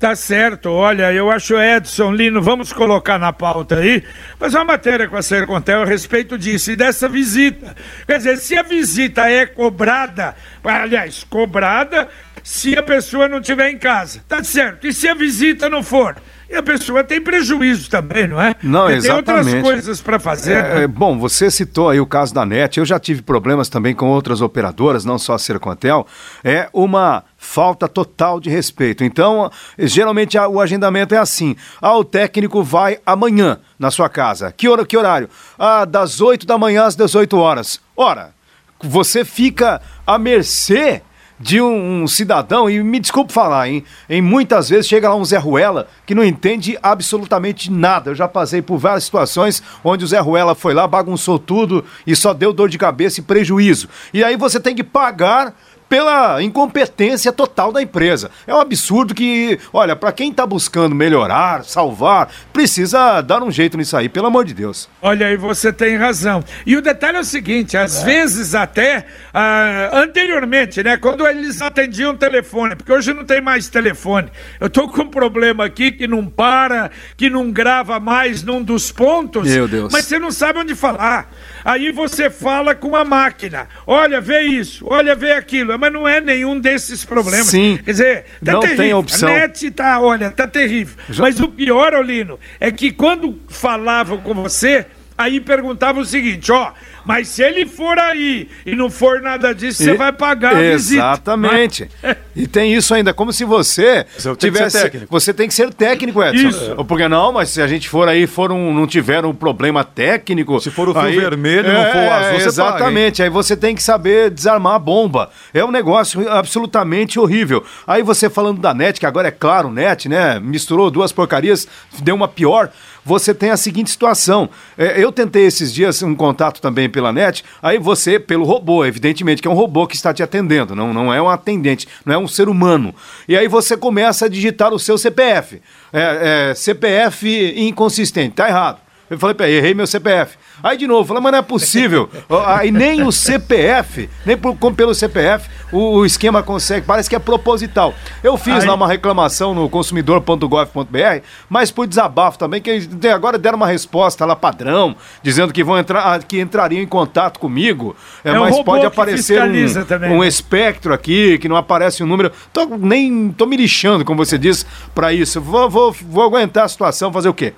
Tá 0.00 0.16
certo, 0.16 0.70
olha, 0.70 1.12
eu 1.12 1.30
acho 1.30 1.60
Edson 1.60 2.10
Lino, 2.12 2.40
vamos 2.40 2.72
colocar 2.72 3.18
na 3.18 3.34
pauta 3.34 3.76
aí, 3.76 4.02
mas 4.38 4.54
uma 4.54 4.64
matéria 4.64 5.06
com 5.06 5.14
a 5.14 5.20
Sercontel 5.20 5.82
a 5.82 5.84
respeito 5.84 6.38
disso 6.38 6.70
e 6.70 6.76
dessa 6.76 7.06
visita. 7.06 7.76
Quer 8.06 8.16
dizer, 8.16 8.38
se 8.38 8.56
a 8.56 8.62
visita 8.62 9.30
é 9.30 9.44
cobrada, 9.44 10.34
aliás, 10.64 11.22
cobrada 11.24 12.08
se 12.42 12.76
a 12.76 12.82
pessoa 12.82 13.28
não 13.28 13.38
estiver 13.38 13.70
em 13.70 13.78
casa, 13.78 14.22
tá 14.28 14.42
certo. 14.42 14.86
E 14.86 14.92
se 14.92 15.08
a 15.08 15.14
visita 15.14 15.68
não 15.68 15.82
for? 15.82 16.16
E 16.50 16.56
a 16.56 16.62
pessoa 16.64 17.04
tem 17.04 17.20
prejuízo 17.20 17.88
também, 17.88 18.26
não 18.26 18.42
é? 18.42 18.56
Não, 18.60 18.80
Porque 18.80 18.96
exatamente. 18.96 19.24
Tem 19.24 19.56
outras 19.58 19.62
coisas 19.62 20.00
para 20.00 20.18
fazer. 20.18 20.52
É, 20.56 20.80
né? 20.80 20.86
Bom, 20.88 21.16
você 21.16 21.48
citou 21.48 21.88
aí 21.88 22.00
o 22.00 22.06
caso 22.06 22.34
da 22.34 22.44
NET. 22.44 22.76
Eu 22.76 22.84
já 22.84 22.98
tive 22.98 23.22
problemas 23.22 23.68
também 23.68 23.94
com 23.94 24.08
outras 24.08 24.40
operadoras, 24.40 25.04
não 25.04 25.16
só 25.16 25.34
a 25.34 25.38
Sercontel. 25.38 26.04
É 26.42 26.68
uma 26.72 27.22
falta 27.38 27.86
total 27.86 28.40
de 28.40 28.50
respeito. 28.50 29.04
Então, 29.04 29.48
geralmente 29.78 30.36
o 30.36 30.60
agendamento 30.60 31.14
é 31.14 31.18
assim: 31.18 31.54
ah, 31.80 31.96
o 31.96 32.02
técnico 32.02 32.64
vai 32.64 32.98
amanhã 33.06 33.60
na 33.78 33.92
sua 33.92 34.08
casa. 34.08 34.50
Que, 34.50 34.68
hora, 34.68 34.84
que 34.84 34.96
horário? 34.96 35.30
Ah, 35.56 35.84
das 35.84 36.20
8 36.20 36.44
da 36.44 36.58
manhã 36.58 36.84
às 36.84 36.96
18 36.96 37.38
horas. 37.38 37.80
Ora, 37.96 38.34
você 38.82 39.24
fica 39.24 39.80
à 40.04 40.18
mercê 40.18 41.00
de 41.40 41.58
um, 41.58 42.06
cidadão, 42.06 42.68
e 42.68 42.82
me 42.82 43.00
desculpe 43.00 43.32
falar, 43.32 43.66
hein? 43.66 43.82
Em 44.10 44.20
muitas 44.20 44.68
vezes 44.68 44.86
chega 44.86 45.08
lá 45.08 45.16
um 45.16 45.24
Zé 45.24 45.38
Ruela 45.38 45.88
que 46.04 46.14
não 46.14 46.22
entende 46.22 46.78
absolutamente 46.82 47.72
nada. 47.72 48.10
Eu 48.10 48.14
já 48.14 48.28
passei 48.28 48.60
por 48.60 48.76
várias 48.76 49.04
situações 49.04 49.62
onde 49.82 50.04
o 50.04 50.08
Zé 50.08 50.18
Ruela 50.18 50.54
foi 50.54 50.74
lá, 50.74 50.86
bagunçou 50.86 51.38
tudo 51.38 51.82
e 52.06 52.14
só 52.14 52.34
deu 52.34 52.52
dor 52.52 52.68
de 52.68 52.76
cabeça 52.76 53.20
e 53.20 53.22
prejuízo. 53.22 53.88
E 54.12 54.22
aí 54.22 54.36
você 54.36 54.60
tem 54.60 54.76
que 54.76 54.84
pagar 54.84 55.54
pela 55.90 56.40
incompetência 56.40 57.32
total 57.32 57.72
da 57.72 57.82
empresa. 57.82 58.30
É 58.46 58.54
um 58.54 58.60
absurdo 58.60 59.12
que, 59.12 59.58
olha, 59.72 59.96
para 59.96 60.12
quem 60.12 60.30
está 60.30 60.46
buscando 60.46 60.94
melhorar, 60.94 61.64
salvar, 61.64 62.30
precisa 62.52 63.20
dar 63.20 63.42
um 63.42 63.50
jeito 63.50 63.76
nisso 63.76 63.96
aí, 63.96 64.08
pelo 64.08 64.28
amor 64.28 64.44
de 64.44 64.54
Deus. 64.54 64.88
Olha 65.02 65.26
aí, 65.26 65.36
você 65.36 65.72
tem 65.72 65.96
razão. 65.96 66.44
E 66.64 66.76
o 66.76 66.80
detalhe 66.80 67.16
é 67.16 67.20
o 67.20 67.24
seguinte: 67.24 67.76
às 67.76 68.02
é. 68.02 68.04
vezes 68.04 68.54
até 68.54 69.04
ah, 69.34 69.90
anteriormente, 69.92 70.80
né, 70.80 70.96
quando 70.96 71.26
eles 71.26 71.60
atendiam 71.60 72.16
telefone, 72.16 72.76
porque 72.76 72.92
hoje 72.92 73.12
não 73.12 73.24
tem 73.24 73.40
mais 73.40 73.68
telefone. 73.68 74.30
Eu 74.60 74.70
tô 74.70 74.86
com 74.88 75.02
um 75.02 75.10
problema 75.10 75.64
aqui 75.64 75.90
que 75.90 76.06
não 76.06 76.24
para, 76.24 76.92
que 77.16 77.28
não 77.28 77.50
grava 77.50 77.98
mais 77.98 78.44
num 78.44 78.62
dos 78.62 78.92
pontos. 78.92 79.50
Meu 79.50 79.66
Deus. 79.66 79.92
Mas 79.92 80.04
você 80.04 80.20
não 80.20 80.30
sabe 80.30 80.60
onde 80.60 80.76
falar. 80.76 81.32
Aí 81.64 81.90
você 81.90 82.30
fala 82.30 82.76
com 82.76 82.94
a 82.94 83.04
máquina: 83.04 83.66
olha, 83.84 84.20
vê 84.20 84.42
isso, 84.42 84.86
olha, 84.88 85.16
vê 85.16 85.32
aquilo 85.32 85.79
mas 85.80 85.92
não 85.92 86.06
é 86.06 86.20
nenhum 86.20 86.60
desses 86.60 87.04
problemas. 87.04 87.46
Sim. 87.46 87.78
Quer 87.84 87.90
dizer, 87.90 88.24
tá 88.44 88.52
não 88.52 88.60
terrível. 88.60 88.84
tem 88.84 88.94
opção. 88.94 89.28
A 89.28 89.32
net 89.32 89.70
tá, 89.70 90.00
olha, 90.00 90.30
tá 90.30 90.46
terrível. 90.46 90.96
Já... 91.08 91.22
Mas 91.22 91.40
o 91.40 91.48
pior, 91.48 91.94
Olino, 91.94 92.38
é 92.60 92.70
que 92.70 92.92
quando 92.92 93.40
falavam 93.48 94.18
com 94.18 94.34
você, 94.34 94.86
Aí 95.20 95.38
perguntava 95.38 96.00
o 96.00 96.04
seguinte, 96.06 96.50
ó, 96.50 96.72
mas 97.04 97.28
se 97.28 97.42
ele 97.42 97.66
for 97.66 97.98
aí 97.98 98.48
e 98.64 98.74
não 98.76 98.90
for 98.90 99.20
nada 99.20 99.54
disso, 99.54 99.82
você 99.82 99.94
vai 99.94 100.12
pagar 100.12 100.54
a 100.56 100.62
Exatamente. 100.62 101.88
E 102.36 102.46
tem 102.46 102.72
isso 102.72 102.94
ainda, 102.94 103.12
como 103.12 103.32
se 103.32 103.44
você, 103.44 104.06
tem 104.22 104.34
tivesse. 104.36 104.78
ser 104.78 104.82
técnico. 104.84 105.06
Você 105.10 105.34
tem 105.34 105.48
que 105.48 105.52
ser 105.52 105.74
técnico, 105.74 106.22
Edson. 106.22 106.48
Isso. 106.48 106.84
Porque 106.86 107.08
não, 107.08 107.32
mas 107.32 107.50
se 107.50 107.60
a 107.60 107.66
gente 107.66 107.88
for 107.88 108.08
aí, 108.08 108.26
for 108.26 108.52
um, 108.52 108.72
não 108.72 108.86
tiver 108.86 109.24
um 109.26 109.34
problema 109.34 109.82
técnico. 109.82 110.58
Se 110.60 110.70
for 110.70 110.88
o 110.88 110.92
fio 110.92 111.02
aí- 111.02 111.18
vermelho 111.18 111.68
e 111.68 111.72
não 111.72 111.84
for 111.90 111.98
o 111.98 112.10
azul, 112.10 112.38
você 112.40 112.46
Exatamente. 112.46 113.22
aí 113.22 113.28
você 113.28 113.56
tem 113.56 113.74
que 113.74 113.82
saber 113.82 114.30
desarmar 114.30 114.74
a 114.76 114.78
bomba. 114.78 115.28
É 115.52 115.62
um 115.64 115.72
negócio 115.72 116.26
absolutamente 116.30 117.18
horrível. 117.18 117.64
Aí 117.86 118.02
você 118.02 118.30
falando 118.30 118.60
da 118.60 118.72
net, 118.72 119.00
que 119.00 119.06
agora 119.06 119.28
é 119.28 119.32
claro, 119.32 119.70
net, 119.70 120.08
né? 120.08 120.38
Misturou 120.40 120.88
duas 120.90 121.10
porcarias, 121.12 121.66
deu 122.00 122.14
uma 122.14 122.28
pior. 122.28 122.70
Você 123.10 123.34
tem 123.34 123.50
a 123.50 123.56
seguinte 123.56 123.90
situação. 123.90 124.48
É, 124.78 125.02
eu 125.02 125.10
tentei 125.10 125.44
esses 125.44 125.74
dias 125.74 126.00
um 126.00 126.14
contato 126.14 126.60
também 126.60 126.88
pela 126.88 127.12
net, 127.12 127.44
aí 127.60 127.76
você, 127.76 128.20
pelo 128.20 128.44
robô, 128.44 128.84
evidentemente, 128.84 129.42
que 129.42 129.48
é 129.48 129.50
um 129.50 129.54
robô 129.54 129.84
que 129.84 129.96
está 129.96 130.14
te 130.14 130.22
atendendo, 130.22 130.76
não, 130.76 130.94
não 130.94 131.12
é 131.12 131.20
um 131.20 131.28
atendente, 131.28 131.88
não 132.06 132.14
é 132.14 132.18
um 132.18 132.28
ser 132.28 132.48
humano. 132.48 132.94
E 133.26 133.36
aí 133.36 133.48
você 133.48 133.76
começa 133.76 134.26
a 134.26 134.28
digitar 134.28 134.72
o 134.72 134.78
seu 134.78 134.96
CPF. 134.96 135.60
É, 135.92 136.50
é, 136.50 136.54
CPF 136.54 137.52
inconsistente, 137.56 138.36
tá 138.36 138.48
errado. 138.48 138.78
Eu 139.10 139.18
falei, 139.18 139.34
peraí, 139.34 139.54
errei 139.54 139.74
meu 139.74 139.86
CPF. 139.88 140.38
Aí 140.62 140.76
de 140.78 140.86
novo, 140.86 141.08
falei, 141.08 141.20
mas 141.22 141.32
não 141.32 141.38
é 141.40 141.42
possível. 141.42 142.08
Aí 142.46 142.70
nem 142.70 143.02
o 143.02 143.10
CPF, 143.10 144.08
nem 144.24 144.36
por, 144.36 144.56
como 144.56 144.76
pelo 144.76 144.94
CPF, 144.94 145.48
o, 145.72 145.96
o 145.96 146.06
esquema 146.06 146.42
consegue, 146.44 146.86
parece 146.86 147.08
que 147.10 147.16
é 147.16 147.18
proposital. 147.18 147.92
Eu 148.22 148.36
fiz 148.38 148.62
Aí- 148.62 148.66
lá 148.68 148.74
uma 148.74 148.86
reclamação 148.86 149.52
no 149.52 149.68
consumidor.gov.br, 149.68 151.22
mas 151.48 151.70
por 151.70 151.86
desabafo 151.86 152.38
também, 152.38 152.60
que 152.62 152.88
agora 153.12 153.36
deram 153.38 153.56
uma 153.56 153.66
resposta 153.66 154.24
lá 154.24 154.36
padrão, 154.36 154.94
dizendo 155.22 155.52
que 155.52 155.64
vão 155.64 155.78
entrar, 155.78 156.14
ah, 156.14 156.18
que 156.20 156.38
entrariam 156.40 156.82
em 156.82 156.86
contato 156.86 157.40
comigo. 157.40 157.96
É, 158.24 158.30
É 158.30 158.38
mas 158.38 158.52
robô 158.52 158.64
pode 158.64 158.86
aparecer 158.86 159.42
um, 159.42 159.84
também, 159.84 160.10
um 160.12 160.20
né? 160.20 160.28
espectro 160.28 160.94
aqui, 160.94 161.38
que 161.38 161.48
não 161.48 161.56
aparece 161.56 162.02
um 162.02 162.06
número. 162.06 162.30
Tô, 162.52 162.64
nem 162.78 163.32
tô 163.32 163.44
me 163.46 163.56
lixando, 163.56 164.04
como 164.04 164.24
você 164.24 164.38
diz, 164.38 164.64
pra 164.94 165.12
isso. 165.12 165.40
Vou, 165.40 165.68
vou, 165.68 165.92
vou 165.92 166.22
aguentar 166.24 166.64
a 166.64 166.68
situação, 166.68 167.12
fazer 167.12 167.28
o 167.28 167.34
quê? 167.34 167.54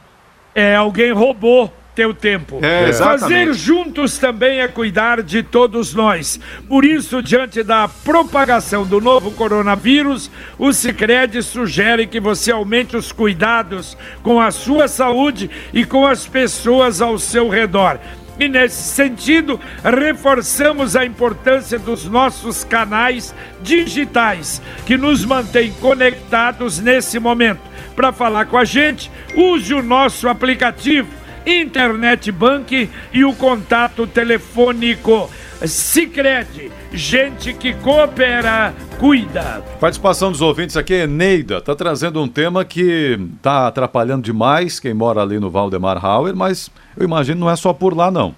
É, 0.54 0.76
alguém 0.76 1.12
roubou 1.12 1.72
teu 1.94 2.14
tempo. 2.14 2.58
É. 2.62 2.92
Fazer 2.92 3.52
juntos 3.52 4.16
também 4.18 4.60
é 4.60 4.68
cuidar 4.68 5.22
de 5.22 5.42
todos 5.42 5.94
nós. 5.94 6.40
Por 6.68 6.84
isso, 6.84 7.22
diante 7.22 7.62
da 7.62 7.86
propagação 7.88 8.86
do 8.86 9.00
novo 9.00 9.30
coronavírus, 9.32 10.30
o 10.58 10.72
Sicredi 10.72 11.42
sugere 11.42 12.06
que 12.06 12.20
você 12.20 12.50
aumente 12.50 12.96
os 12.96 13.12
cuidados 13.12 13.96
com 14.22 14.40
a 14.40 14.50
sua 14.50 14.88
saúde 14.88 15.50
e 15.72 15.84
com 15.84 16.06
as 16.06 16.26
pessoas 16.26 17.02
ao 17.02 17.18
seu 17.18 17.48
redor. 17.48 17.98
E 18.38 18.48
nesse 18.48 18.82
sentido, 18.82 19.60
reforçamos 19.84 20.96
a 20.96 21.04
importância 21.04 21.78
dos 21.78 22.06
nossos 22.06 22.64
canais 22.64 23.34
digitais, 23.62 24.62
que 24.86 24.96
nos 24.96 25.24
mantêm 25.24 25.72
conectados 25.74 26.78
nesse 26.78 27.18
momento. 27.18 27.60
Para 27.94 28.12
falar 28.12 28.46
com 28.46 28.56
a 28.56 28.64
gente, 28.64 29.10
use 29.36 29.74
o 29.74 29.82
nosso 29.82 30.28
aplicativo 30.28 31.08
Internet 31.46 32.30
Bank 32.30 32.88
e 33.12 33.24
o 33.24 33.34
contato 33.34 34.06
telefônico. 34.06 35.30
Sicredi, 35.66 36.70
gente 36.92 37.52
que 37.54 37.72
coopera, 37.74 38.74
cuida. 38.98 39.62
Participação 39.80 40.30
dos 40.32 40.40
ouvintes 40.40 40.76
aqui, 40.76 40.94
Eneida, 40.94 41.58
está 41.58 41.74
trazendo 41.74 42.20
um 42.22 42.28
tema 42.28 42.64
que 42.64 43.18
está 43.36 43.68
atrapalhando 43.68 44.22
demais 44.22 44.80
quem 44.80 44.92
mora 44.94 45.22
ali 45.22 45.38
no 45.38 45.50
Valdemar 45.50 46.04
Hauer, 46.04 46.34
mas 46.34 46.70
eu 46.96 47.04
imagino 47.04 47.40
não 47.40 47.50
é 47.50 47.56
só 47.56 47.72
por 47.72 47.96
lá 47.96 48.10
não. 48.10 48.34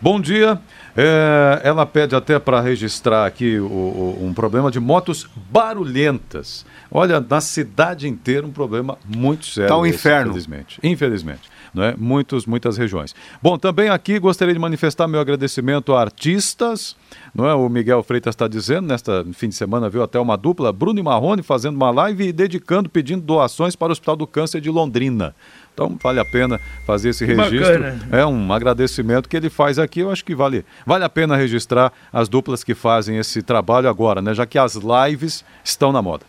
Bom 0.00 0.20
dia, 0.20 0.60
é, 0.96 1.60
ela 1.64 1.84
pede 1.84 2.14
até 2.14 2.38
para 2.38 2.60
registrar 2.60 3.26
aqui 3.26 3.58
o- 3.58 3.64
o- 3.64 4.18
um 4.26 4.32
problema 4.32 4.70
de 4.70 4.78
motos 4.78 5.28
barulhentas. 5.50 6.64
Olha, 6.90 7.18
na 7.28 7.40
cidade 7.40 8.06
inteira 8.06 8.46
um 8.46 8.50
problema 8.52 8.96
muito 9.04 9.46
sério. 9.46 9.68
Tá 9.68 9.76
um 9.78 9.84
inferno. 9.84 10.30
Infelizmente, 10.30 10.78
infelizmente. 10.84 11.42
Não 11.74 11.82
é? 11.82 11.94
Muitos, 11.96 12.46
muitas 12.46 12.76
regiões. 12.76 13.14
Bom, 13.42 13.58
também 13.58 13.88
aqui 13.88 14.18
gostaria 14.18 14.54
de 14.54 14.60
manifestar 14.60 15.06
meu 15.06 15.20
agradecimento 15.20 15.94
a 15.94 16.00
artistas, 16.00 16.96
não 17.34 17.46
é? 17.48 17.54
O 17.54 17.68
Miguel 17.68 18.02
Freitas 18.02 18.34
está 18.34 18.48
dizendo, 18.48 18.86
nesta 18.88 19.24
fim 19.32 19.48
de 19.48 19.54
semana 19.54 19.88
viu 19.88 20.02
até 20.02 20.18
uma 20.18 20.36
dupla, 20.36 20.72
Bruno 20.72 20.98
e 20.98 21.02
Marrone, 21.02 21.42
fazendo 21.42 21.76
uma 21.76 21.90
live 21.90 22.28
e 22.28 22.32
dedicando, 22.32 22.88
pedindo 22.88 23.22
doações 23.22 23.76
para 23.76 23.88
o 23.88 23.92
Hospital 23.92 24.16
do 24.16 24.26
Câncer 24.26 24.60
de 24.60 24.70
Londrina. 24.70 25.34
Então 25.74 25.96
vale 26.02 26.18
a 26.18 26.24
pena 26.24 26.58
fazer 26.84 27.10
esse 27.10 27.24
Que 27.24 27.34
registro. 27.34 27.78
bacana. 27.82 28.08
É 28.10 28.26
um 28.26 28.52
agradecimento 28.52 29.28
que 29.28 29.36
ele 29.36 29.48
faz 29.48 29.78
aqui, 29.78 30.00
eu 30.00 30.10
acho 30.10 30.24
que 30.24 30.34
vale, 30.34 30.64
vale 30.84 31.04
a 31.04 31.08
pena 31.08 31.36
registrar 31.36 31.92
as 32.12 32.28
duplas 32.28 32.64
que 32.64 32.74
fazem 32.74 33.16
esse 33.16 33.42
trabalho 33.42 33.88
agora, 33.88 34.20
né? 34.20 34.34
Já 34.34 34.44
que 34.44 34.58
as 34.58 34.74
lives 34.74 35.44
estão 35.62 35.92
na 35.92 36.02
moda. 36.02 36.24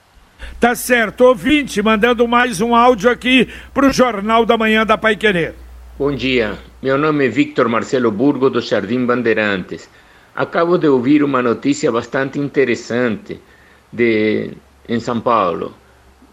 Tá 0.60 0.76
certo, 0.76 1.22
ouvinte, 1.22 1.82
mandando 1.82 2.28
mais 2.28 2.62
um 2.62 2.76
áudio 2.76 3.10
aqui 3.10 3.48
pro 3.74 3.92
Jornal 3.92 4.46
da 4.46 4.58
Manhã 4.58 4.86
da 4.86 4.98
Pai 4.98 5.16
Querer. 5.16 5.56
Bom 5.98 6.14
dia, 6.14 6.58
meu 6.82 6.98
nome 6.98 7.26
é 7.26 7.30
Victor 7.30 7.68
Marcelo 7.68 8.12
Burgo 8.12 8.50
do 8.50 8.62
Jardim 8.62 9.06
Bandeirantes. 9.06 9.90
Acabo 10.36 10.78
de 10.78 10.88
ouvir 10.88 11.24
uma 11.24 11.42
notícia 11.42 11.92
bastante 11.92 12.40
interessante 12.40 13.40
de, 13.92 14.52
em 14.88 15.00
São 15.00 15.20
Paulo, 15.20 15.74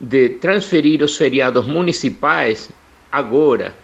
de 0.01 0.31
transferir 0.41 1.03
os 1.03 1.17
feriados 1.17 1.67
municipais 1.67 2.71
agora, 3.11 3.75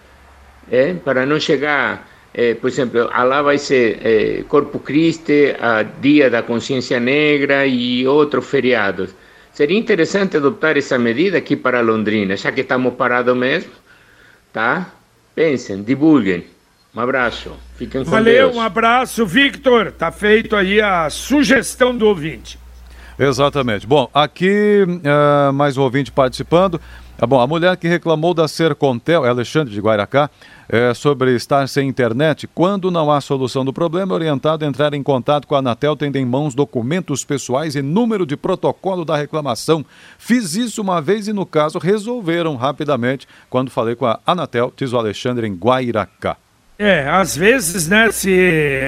é, 0.71 0.95
para 0.95 1.27
não 1.27 1.41
chegar, 1.41 2.09
eh, 2.35 2.55
por 2.55 2.69
exemplo, 2.69 3.11
lá 3.13 3.43
vai 3.43 3.59
ser 3.59 3.99
eh, 4.05 4.45
Corpus 4.49 4.83
Christi, 4.83 5.55
a 5.61 5.83
Dia 5.83 6.31
da 6.31 6.43
Consciência 6.43 7.01
Negra 7.01 7.67
e 7.67 8.07
outros 8.07 8.47
feriados. 8.47 9.15
Seria 9.53 9.79
interessante 9.79 10.37
adoptar 10.37 10.77
essa 10.77 10.99
medida 10.99 11.39
aqui 11.39 11.55
para 11.57 11.81
Londrina, 11.81 12.37
já 12.37 12.51
que 12.51 12.63
estamos 12.63 12.95
parados 12.95 13.37
mesmo, 13.37 13.71
tá? 14.53 14.91
Pensem, 15.35 15.83
divulguem. 15.83 16.47
Um 16.95 17.01
abraço, 17.01 17.53
fiquem 17.77 18.05
com 18.05 18.11
Valeu, 18.11 18.49
Deus. 18.49 18.57
um 18.57 18.61
abraço, 18.61 19.25
Victor. 19.27 19.93
Tá 19.93 20.11
feito 20.11 20.55
aí 20.57 20.81
a 20.81 21.09
sugestão 21.11 21.97
do 21.97 22.07
ouvinte. 22.07 22.59
Exatamente. 23.19 23.87
Bom, 23.87 24.11
aqui 24.13 24.85
eh, 25.05 25.53
mais 25.53 25.77
um 25.77 25.83
ouvinte 25.83 26.11
participando. 26.11 26.81
Ah, 27.23 27.27
bom, 27.27 27.41
a 27.41 27.47
mulher 27.47 27.77
que 27.77 27.87
reclamou 27.87 28.35
da 28.35 28.49
Sercontel, 28.49 29.25
é 29.25 29.29
Alexandre 29.29 29.73
de 29.73 29.81
Guairacá, 29.81 30.29
eh, 30.69 30.93
sobre 30.93 31.37
estar 31.37 31.69
sem 31.69 31.89
internet, 31.89 32.49
quando 32.53 32.91
não 32.91 33.13
há 33.13 33.21
solução 33.21 33.65
do 33.65 33.73
problema, 33.73 34.13
é 34.13 34.17
orientado 34.17 34.65
a 34.65 34.69
entrar 34.69 34.93
em 34.93 35.05
contato 35.05 35.47
com 35.47 35.55
a 35.55 35.61
Anatel, 35.61 35.95
tendo 35.95 36.17
em 36.17 36.27
mãos 36.27 36.53
documentos 36.53 37.25
pessoais 37.25 37.77
e 37.77 37.81
número 37.81 38.27
de 38.27 38.37
protocolo 38.37 39.05
da 39.05 39.17
reclamação. 39.17 39.87
Fiz 40.19 40.57
isso 40.57 40.83
uma 40.83 41.01
vez 41.01 41.29
e, 41.29 41.33
no 41.33 41.47
caso, 41.47 41.79
resolveram 41.79 42.57
rapidamente 42.57 43.29
quando 43.49 43.71
falei 43.71 43.95
com 43.95 44.07
a 44.07 44.19
Anatel, 44.27 44.73
diz 44.77 44.93
o 44.93 44.99
Alexandre 44.99 45.47
em 45.47 45.55
Guairacá. 45.55 46.37
É, 46.77 47.09
às 47.09 47.37
vezes, 47.37 47.87
né, 47.87 48.11
se 48.11 48.37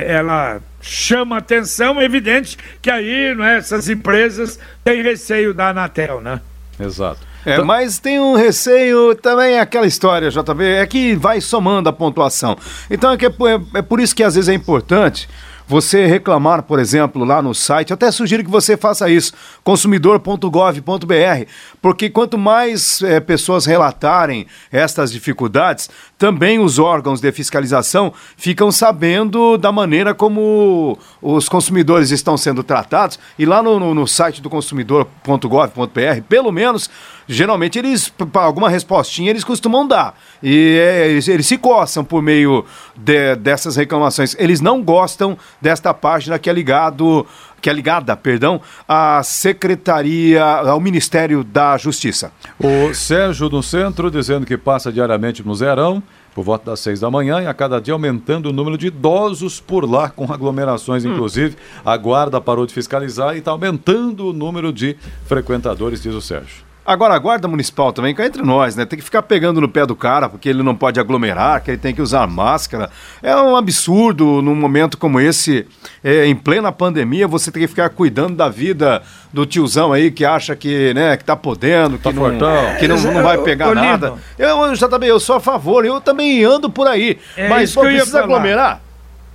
ela 0.09 0.61
chama 0.81 1.37
atenção, 1.37 2.01
é 2.01 2.05
evidente 2.05 2.59
que 2.83 2.91
aí, 2.91 3.33
né, 3.37 3.59
essas 3.59 3.89
empresas 3.89 4.59
têm 4.83 5.05
receio 5.05 5.55
da 5.55 5.69
Anatel, 5.69 6.21
né? 6.21 6.41
Exato. 6.81 7.34
É, 7.45 7.63
mas 7.63 7.99
tem 7.99 8.19
um 8.21 8.35
receio 8.35 9.15
também, 9.15 9.55
é 9.55 9.61
aquela 9.61 9.87
história, 9.87 10.31
JB, 10.31 10.65
é 10.65 10.87
que 10.87 11.15
vai 11.17 11.41
somando 11.41 11.89
a 11.89 11.93
pontuação. 11.93 12.57
Então 12.91 13.11
é, 13.13 13.17
que 13.17 13.27
é, 13.27 13.31
por- 13.31 13.49
é 13.75 13.83
por 13.83 14.01
isso 14.01 14.15
que 14.15 14.23
às 14.23 14.35
vezes 14.35 14.49
é 14.49 14.55
importante 14.55 15.29
você 15.67 16.05
reclamar, 16.07 16.63
por 16.65 16.79
exemplo, 16.79 17.25
lá 17.25 17.41
no 17.41 17.55
site, 17.55 17.91
eu 17.91 17.95
até 17.95 18.11
sugiro 18.11 18.45
que 18.45 18.51
você 18.51 18.77
faça 18.77 19.09
isso, 19.09 19.33
consumidor.gov.br, 19.63 21.49
porque 21.81 22.11
quanto 22.11 22.37
mais 22.39 23.01
eh, 23.03 23.21
pessoas 23.21 23.65
relatarem 23.67 24.47
estas 24.71 25.11
dificuldades, 25.11 25.89
também 26.17 26.59
os 26.59 26.79
órgãos 26.79 27.21
de 27.21 27.31
fiscalização 27.33 28.13
ficam 28.37 28.71
sabendo 28.71 29.59
da 29.59 29.73
maneira 29.73 30.15
como 30.15 30.97
os 31.21 31.49
consumidores 31.49 32.11
estão 32.11 32.37
sendo 32.37 32.63
tratados, 32.63 33.19
e 33.39 33.45
lá 33.45 33.63
no, 33.63 33.79
no- 33.81 33.95
no 33.95 34.07
site 34.07 34.41
do 34.41 34.49
consumidor.gov.br, 34.49 36.23
pelo 36.29 36.53
menos, 36.53 36.89
geralmente 37.27 37.79
eles, 37.79 38.09
para 38.09 38.43
alguma 38.43 38.69
respostinha, 38.69 39.31
eles 39.31 39.45
costumam 39.45 39.87
dar. 39.87 40.19
E 40.43 40.79
é, 40.81 41.09
eles, 41.09 41.29
eles 41.29 41.47
se 41.47 41.59
coçam 41.59 42.05
por 42.05 42.23
meio 42.23 42.65
de- 42.97 43.37
dessas 43.37 43.77
reclamações. 43.77 44.37
Eles 44.39 44.61
não 44.61 44.83
gostam 44.83 45.37
desta 45.61 45.93
página 45.93 46.39
que 46.39 46.49
é 46.49 46.53
ligado, 46.53 47.27
que 47.65 47.71
é 47.71 47.73
ligada, 47.73 48.15
perdão, 48.15 48.61
à 48.87 49.23
Secretaria, 49.23 50.45
ao 50.45 50.79
Ministério 50.79 51.43
da 51.43 51.79
Justiça. 51.79 52.31
O 52.59 52.93
Sérgio 52.93 53.49
no 53.49 53.63
centro 53.63 54.11
dizendo 54.11 54.45
que 54.45 54.59
passa 54.59 54.93
diariamente 54.93 55.43
no 55.43 55.55
Zerão, 55.55 56.03
por 56.35 56.45
volta 56.45 56.73
das 56.73 56.81
seis 56.81 57.01
da 57.01 57.11
manhã, 57.11 57.41
e 57.41 57.47
a 57.47 57.55
cada 57.55 57.81
dia 57.81 57.95
aumentando 57.95 58.51
o 58.51 58.53
número 58.53 58.77
de 58.77 58.89
idosos 58.89 59.61
por 59.61 59.91
lá, 59.91 60.11
com 60.11 60.31
aglomerações, 60.31 61.07
inclusive. 61.07 61.57
A 61.83 61.97
guarda 61.97 62.39
parou 62.39 62.67
de 62.67 62.75
fiscalizar 62.75 63.35
e 63.35 63.39
está 63.39 63.53
aumentando 63.53 64.29
o 64.29 64.33
número 64.35 64.71
de 64.71 64.95
frequentadores, 65.25 66.03
diz 66.03 66.13
o 66.13 66.21
Sérgio. 66.21 66.74
Agora, 66.87 67.15
a 67.15 67.19
guarda 67.19 67.49
municipal 67.49 67.93
também, 67.95 68.15
cá 68.15 68.27
entre 68.27 68.43
nós, 68.43 68.77
né? 68.77 68.85
Tem 68.85 68.99
que 68.99 69.05
ficar 69.05 69.23
pegando 69.23 69.59
no 69.59 69.69
pé 69.69 69.87
do 69.87 69.97
cara, 69.97 70.29
porque 70.29 70.49
ele 70.51 70.63
não 70.63 70.77
pode 70.77 71.01
aglomerar, 71.01 71.63
que 71.63 71.71
ele 71.71 71.79
tem 71.79 71.95
que 71.95 72.03
usar 72.03 72.27
máscara. 72.27 72.91
É 73.23 73.35
um 73.35 73.57
absurdo 73.57 74.43
num 74.43 74.55
momento 74.55 74.99
como 74.99 75.19
esse, 75.19 75.67
é, 76.03 76.27
em 76.27 76.35
plena 76.35 76.71
pandemia, 76.71 77.27
você 77.27 77.51
tem 77.51 77.63
que 77.63 77.69
ficar 77.69 77.89
cuidando 77.89 78.37
da 78.37 78.51
vida 78.51 79.03
do 79.33 79.47
tiozão 79.47 79.95
aí 79.95 80.11
que 80.11 80.27
acha 80.27 80.55
que, 80.55 80.93
né, 80.93 81.17
que 81.17 81.25
tá 81.25 81.35
podendo, 81.35 81.97
que, 81.97 82.05
tá 82.05 82.13
não, 82.13 82.77
que 82.79 82.87
não, 82.87 83.01
não 83.01 83.23
vai 83.23 83.39
pegar 83.39 83.71
ô, 83.71 83.75
nada. 83.75 84.15
Eu 84.39 84.75
já 84.75 84.87
também, 84.87 85.09
eu 85.09 85.19
sou 85.19 85.37
a 85.37 85.41
favor, 85.41 85.87
eu 85.87 86.03
também 86.03 86.45
ando 86.45 86.69
por 86.69 86.87
aí. 86.87 87.19
É 87.35 87.49
mas 87.49 87.75
pô, 87.75 87.81
precisa 87.81 88.21
aglomerar? 88.21 88.83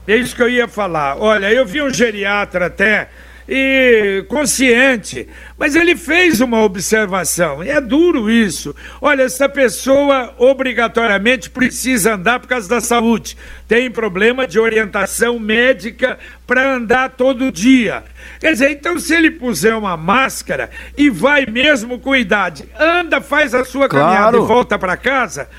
É 0.07 0.15
isso 0.15 0.35
que 0.35 0.41
eu 0.41 0.49
ia 0.49 0.67
falar. 0.67 1.17
Olha, 1.17 1.51
eu 1.51 1.65
vi 1.65 1.81
um 1.81 1.93
geriatra 1.93 2.67
até 2.67 3.09
e 3.51 4.23
consciente, 4.27 5.27
mas 5.57 5.75
ele 5.75 5.95
fez 5.95 6.39
uma 6.39 6.61
observação, 6.61 7.63
e 7.63 7.69
é 7.69 7.81
duro 7.81 8.29
isso. 8.29 8.75
Olha, 9.01 9.23
essa 9.23 9.49
pessoa 9.49 10.35
obrigatoriamente 10.37 11.49
precisa 11.49 12.13
andar 12.13 12.39
por 12.39 12.47
causa 12.47 12.69
da 12.69 12.79
saúde, 12.79 13.35
tem 13.67 13.89
problema 13.89 14.45
de 14.45 14.59
orientação 14.59 15.39
médica 15.39 16.19
para 16.45 16.75
andar 16.75 17.09
todo 17.09 17.51
dia. 17.51 18.03
Quer 18.39 18.51
dizer, 18.51 18.69
então 18.69 18.99
se 18.99 19.15
ele 19.15 19.31
puser 19.31 19.75
uma 19.75 19.97
máscara 19.97 20.69
e 20.95 21.09
vai 21.09 21.47
mesmo 21.47 21.97
com 21.97 22.15
idade, 22.15 22.69
anda, 22.79 23.19
faz 23.19 23.55
a 23.55 23.65
sua 23.65 23.89
claro. 23.89 24.05
caminhada 24.05 24.37
e 24.37 24.41
volta 24.41 24.77
para 24.77 24.95
casa 24.95 25.49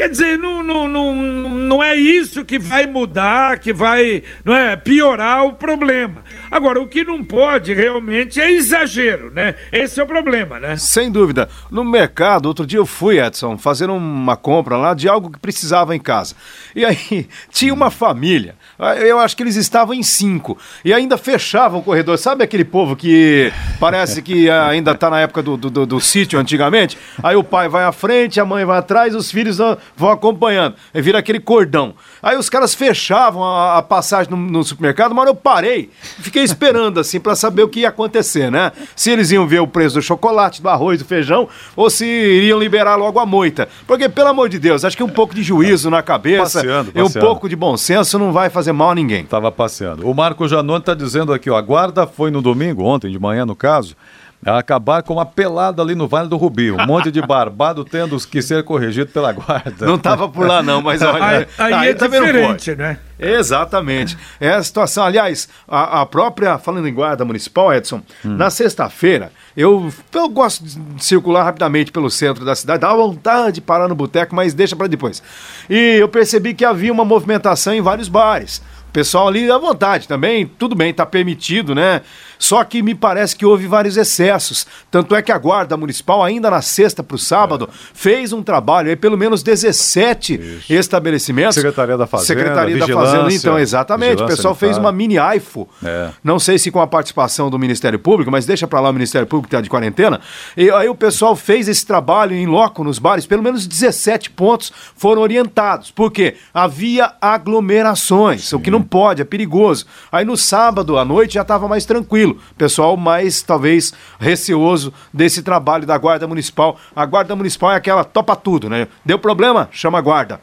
Quer 0.00 0.08
dizer, 0.08 0.38
não, 0.38 0.62
não, 0.62 0.88
não, 0.88 1.14
não 1.14 1.84
é 1.84 1.94
isso 1.94 2.42
que 2.42 2.58
vai 2.58 2.86
mudar, 2.86 3.58
que 3.58 3.70
vai 3.70 4.22
não 4.42 4.56
é, 4.56 4.74
piorar 4.74 5.44
o 5.44 5.52
problema. 5.52 6.24
Agora, 6.50 6.80
o 6.80 6.88
que 6.88 7.04
não 7.04 7.22
pode 7.22 7.74
realmente 7.74 8.40
é 8.40 8.50
exagero, 8.50 9.30
né? 9.30 9.56
Esse 9.70 10.00
é 10.00 10.02
o 10.02 10.06
problema, 10.06 10.58
né? 10.58 10.74
Sem 10.78 11.12
dúvida. 11.12 11.50
No 11.70 11.84
mercado, 11.84 12.46
outro 12.46 12.66
dia 12.66 12.78
eu 12.78 12.86
fui, 12.86 13.20
Edson, 13.20 13.58
fazer 13.58 13.90
uma 13.90 14.38
compra 14.38 14.78
lá 14.78 14.94
de 14.94 15.06
algo 15.06 15.30
que 15.30 15.38
precisava 15.38 15.94
em 15.94 16.00
casa. 16.00 16.34
E 16.74 16.82
aí, 16.82 17.28
tinha 17.52 17.74
uma 17.74 17.90
família. 17.90 18.54
Eu 18.98 19.18
acho 19.18 19.36
que 19.36 19.42
eles 19.42 19.56
estavam 19.56 19.94
em 19.94 20.02
cinco. 20.02 20.56
E 20.84 20.92
ainda 20.92 21.18
fechavam 21.18 21.80
o 21.80 21.82
corredor. 21.82 22.16
Sabe 22.16 22.42
aquele 22.42 22.64
povo 22.64 22.96
que 22.96 23.52
parece 23.78 24.22
que 24.22 24.48
ainda 24.48 24.92
está 24.92 25.10
na 25.10 25.20
época 25.20 25.42
do, 25.42 25.56
do, 25.56 25.70
do, 25.70 25.86
do 25.86 26.00
sítio 26.00 26.38
antigamente? 26.38 26.96
Aí 27.22 27.36
o 27.36 27.44
pai 27.44 27.68
vai 27.68 27.84
à 27.84 27.92
frente, 27.92 28.40
a 28.40 28.44
mãe 28.44 28.64
vai 28.64 28.78
atrás, 28.78 29.14
os 29.14 29.30
filhos 29.30 29.58
vão 29.96 30.10
acompanhando. 30.10 30.76
Aí 30.94 31.02
vira 31.02 31.18
aquele 31.18 31.40
cordão. 31.40 31.94
Aí 32.22 32.36
os 32.36 32.48
caras 32.48 32.74
fechavam 32.74 33.44
a, 33.44 33.78
a 33.78 33.82
passagem 33.82 34.30
no, 34.30 34.36
no, 34.36 34.64
supermercado, 34.64 35.14
mas 35.14 35.26
eu 35.26 35.34
parei. 35.34 35.90
Fiquei 36.20 36.42
esperando, 36.42 37.00
assim, 37.00 37.20
para 37.20 37.34
saber 37.34 37.62
o 37.62 37.68
que 37.68 37.80
ia 37.80 37.88
acontecer, 37.88 38.50
né? 38.50 38.72
Se 38.96 39.10
eles 39.10 39.30
iam 39.30 39.46
ver 39.46 39.60
o 39.60 39.66
preço 39.66 39.96
do 39.96 40.02
chocolate, 40.02 40.62
do 40.62 40.68
arroz, 40.68 40.98
do 40.98 41.04
feijão, 41.04 41.48
ou 41.76 41.90
se 41.90 42.04
iriam 42.06 42.58
liberar 42.58 42.96
logo 42.96 43.18
a 43.18 43.26
moita. 43.26 43.68
Porque, 43.86 44.08
pelo 44.08 44.28
amor 44.28 44.48
de 44.48 44.58
Deus, 44.58 44.84
acho 44.84 44.96
que 44.96 45.02
um 45.02 45.08
pouco 45.08 45.34
de 45.34 45.42
juízo 45.42 45.90
na 45.90 46.02
cabeça 46.02 46.60
passeando, 46.60 46.92
passeando. 46.92 46.98
e 46.98 47.02
um 47.02 47.20
pouco 47.20 47.48
de 47.48 47.56
bom 47.56 47.76
senso 47.76 48.18
não 48.18 48.32
vai 48.32 48.48
fazer 48.48 48.69
mal 48.72 48.90
a 48.90 48.94
ninguém. 48.94 49.24
Tava 49.24 49.50
passeando. 49.50 50.08
O 50.08 50.14
Marco 50.14 50.46
Janone 50.48 50.82
tá 50.82 50.94
dizendo 50.94 51.32
aqui, 51.32 51.50
ó, 51.50 51.56
a 51.56 51.62
guarda 51.62 52.06
foi 52.06 52.30
no 52.30 52.40
domingo, 52.42 52.84
ontem 52.84 53.10
de 53.10 53.18
manhã 53.18 53.44
no 53.44 53.56
caso, 53.56 53.96
acabar 54.44 55.02
com 55.02 55.14
uma 55.14 55.26
pelada 55.26 55.82
ali 55.82 55.94
no 55.94 56.08
Vale 56.08 56.28
do 56.28 56.36
Rubi. 56.36 56.70
Um 56.70 56.86
monte 56.86 57.10
de 57.10 57.20
barbado 57.20 57.84
tendo 57.84 58.16
que 58.26 58.40
ser 58.40 58.64
corrigido 58.64 59.10
pela 59.10 59.32
guarda. 59.32 59.84
Não 59.84 59.96
estava 59.96 60.28
por 60.28 60.46
lá, 60.46 60.62
não, 60.62 60.80
mas 60.80 61.02
olha. 61.02 61.24
Aí, 61.24 61.46
aí, 61.58 61.72
aí 61.72 61.88
é 61.90 61.94
tá 61.94 62.06
diferente, 62.06 62.74
né? 62.74 62.98
Exatamente. 63.18 64.16
É 64.40 64.50
a 64.50 64.62
situação. 64.62 65.04
Aliás, 65.04 65.48
a, 65.68 66.00
a, 66.00 66.06
própria, 66.06 66.58
falando 66.58 66.88
em 66.88 66.94
guarda 66.94 67.24
municipal, 67.24 67.72
Edson, 67.72 68.00
hum. 68.24 68.36
na 68.36 68.48
sexta-feira, 68.48 69.30
eu, 69.54 69.92
eu 70.14 70.28
gosto 70.28 70.64
de 70.64 71.04
circular 71.04 71.44
rapidamente 71.44 71.92
pelo 71.92 72.10
centro 72.10 72.44
da 72.44 72.54
cidade, 72.54 72.80
dá 72.80 72.94
vontade 72.94 73.56
de 73.56 73.60
parar 73.60 73.88
no 73.88 73.94
boteco, 73.94 74.34
mas 74.34 74.54
deixa 74.54 74.74
para 74.74 74.86
depois. 74.86 75.22
E 75.68 75.96
eu 76.00 76.08
percebi 76.08 76.54
que 76.54 76.64
havia 76.64 76.92
uma 76.92 77.04
movimentação 77.04 77.74
em 77.74 77.82
vários 77.82 78.08
bares. 78.08 78.62
O 78.88 78.92
pessoal 78.92 79.28
ali 79.28 79.48
à 79.48 79.56
vontade 79.56 80.08
também, 80.08 80.44
tudo 80.44 80.74
bem, 80.74 80.90
está 80.90 81.06
permitido, 81.06 81.76
né? 81.76 82.00
Só 82.40 82.64
que 82.64 82.82
me 82.82 82.94
parece 82.94 83.36
que 83.36 83.44
houve 83.44 83.66
vários 83.66 83.98
excessos. 83.98 84.66
Tanto 84.90 85.14
é 85.14 85.20
que 85.20 85.30
a 85.30 85.36
Guarda 85.36 85.76
Municipal, 85.76 86.24
ainda 86.24 86.50
na 86.50 86.62
sexta 86.62 87.02
para 87.02 87.14
o 87.14 87.18
sábado, 87.18 87.68
é. 87.70 87.74
fez 87.92 88.32
um 88.32 88.42
trabalho 88.42 88.88
aí, 88.88 88.96
pelo 88.96 89.16
menos 89.18 89.42
17 89.42 90.34
Isso. 90.34 90.72
estabelecimentos. 90.72 91.54
Secretaria 91.54 91.98
da 91.98 92.06
Fazenda. 92.06 92.26
Secretaria 92.26 92.78
da 92.78 92.88
Fazenda, 92.88 93.32
então, 93.32 93.58
exatamente. 93.58 94.22
O 94.22 94.26
pessoal 94.26 94.54
fez 94.54 94.78
uma 94.78 94.90
mini 94.90 95.18
AIFO. 95.18 95.68
É. 95.84 96.08
Não 96.24 96.38
sei 96.38 96.58
se 96.58 96.70
com 96.70 96.80
a 96.80 96.86
participação 96.86 97.50
do 97.50 97.58
Ministério 97.58 97.98
Público, 97.98 98.30
mas 98.30 98.46
deixa 98.46 98.66
para 98.66 98.80
lá 98.80 98.88
o 98.88 98.92
Ministério 98.94 99.26
Público 99.26 99.50
que 99.50 99.54
está 99.54 99.60
de 99.60 99.68
quarentena. 99.68 100.18
E 100.56 100.70
aí 100.70 100.88
o 100.88 100.94
pessoal 100.94 101.36
fez 101.36 101.68
esse 101.68 101.84
trabalho 101.84 102.34
em 102.34 102.46
loco 102.46 102.82
nos 102.82 102.98
bares, 102.98 103.26
pelo 103.26 103.42
menos 103.42 103.66
17 103.66 104.30
pontos 104.30 104.72
foram 104.96 105.20
orientados. 105.20 105.90
Por 105.90 106.10
quê? 106.10 106.36
Havia 106.54 107.12
aglomerações, 107.20 108.48
Sim. 108.48 108.56
o 108.56 108.60
que 108.60 108.70
não 108.70 108.82
pode, 108.82 109.20
é 109.20 109.26
perigoso. 109.26 109.84
Aí 110.10 110.24
no 110.24 110.38
sábado 110.38 110.96
à 110.96 111.04
noite 111.04 111.34
já 111.34 111.42
estava 111.42 111.68
mais 111.68 111.84
tranquilo 111.84 112.29
tranquilo. 112.30 112.40
Pessoal 112.56 112.96
mais, 112.96 113.42
talvez, 113.42 113.92
receoso 114.18 114.92
desse 115.12 115.42
trabalho 115.42 115.86
da 115.86 115.96
Guarda 115.96 116.26
Municipal. 116.26 116.78
A 116.94 117.04
Guarda 117.06 117.34
Municipal 117.34 117.72
é 117.72 117.76
aquela 117.76 118.04
topa 118.04 118.36
tudo, 118.36 118.68
né? 118.68 118.88
Deu 119.04 119.18
problema? 119.18 119.68
Chama 119.72 119.98
a 119.98 120.02
Guarda. 120.02 120.40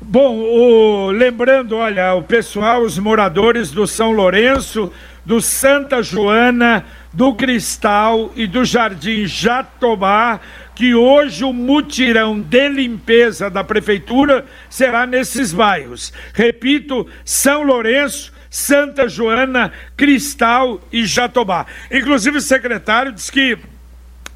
Bom, 0.00 0.38
o, 0.38 1.10
lembrando, 1.10 1.76
olha, 1.76 2.14
o 2.14 2.22
pessoal, 2.22 2.82
os 2.82 2.98
moradores 2.98 3.70
do 3.70 3.86
São 3.86 4.12
Lourenço, 4.12 4.90
do 5.26 5.42
Santa 5.42 6.02
Joana, 6.02 6.86
do 7.12 7.34
Cristal 7.34 8.32
e 8.34 8.46
do 8.46 8.64
Jardim 8.64 9.26
Jatobá, 9.26 10.40
que 10.74 10.94
hoje 10.94 11.44
o 11.44 11.52
mutirão 11.52 12.40
de 12.40 12.68
limpeza 12.68 13.50
da 13.50 13.62
prefeitura 13.62 14.46
será 14.70 15.06
nesses 15.06 15.52
bairros. 15.52 16.12
Repito, 16.32 17.06
São 17.24 17.62
Lourenço, 17.62 18.32
Santa 18.54 19.08
Joana, 19.08 19.72
Cristal 19.96 20.80
e 20.92 21.04
Jatobá. 21.04 21.66
Inclusive 21.90 22.38
o 22.38 22.40
secretário 22.40 23.10
disse 23.10 23.32
que 23.32 23.58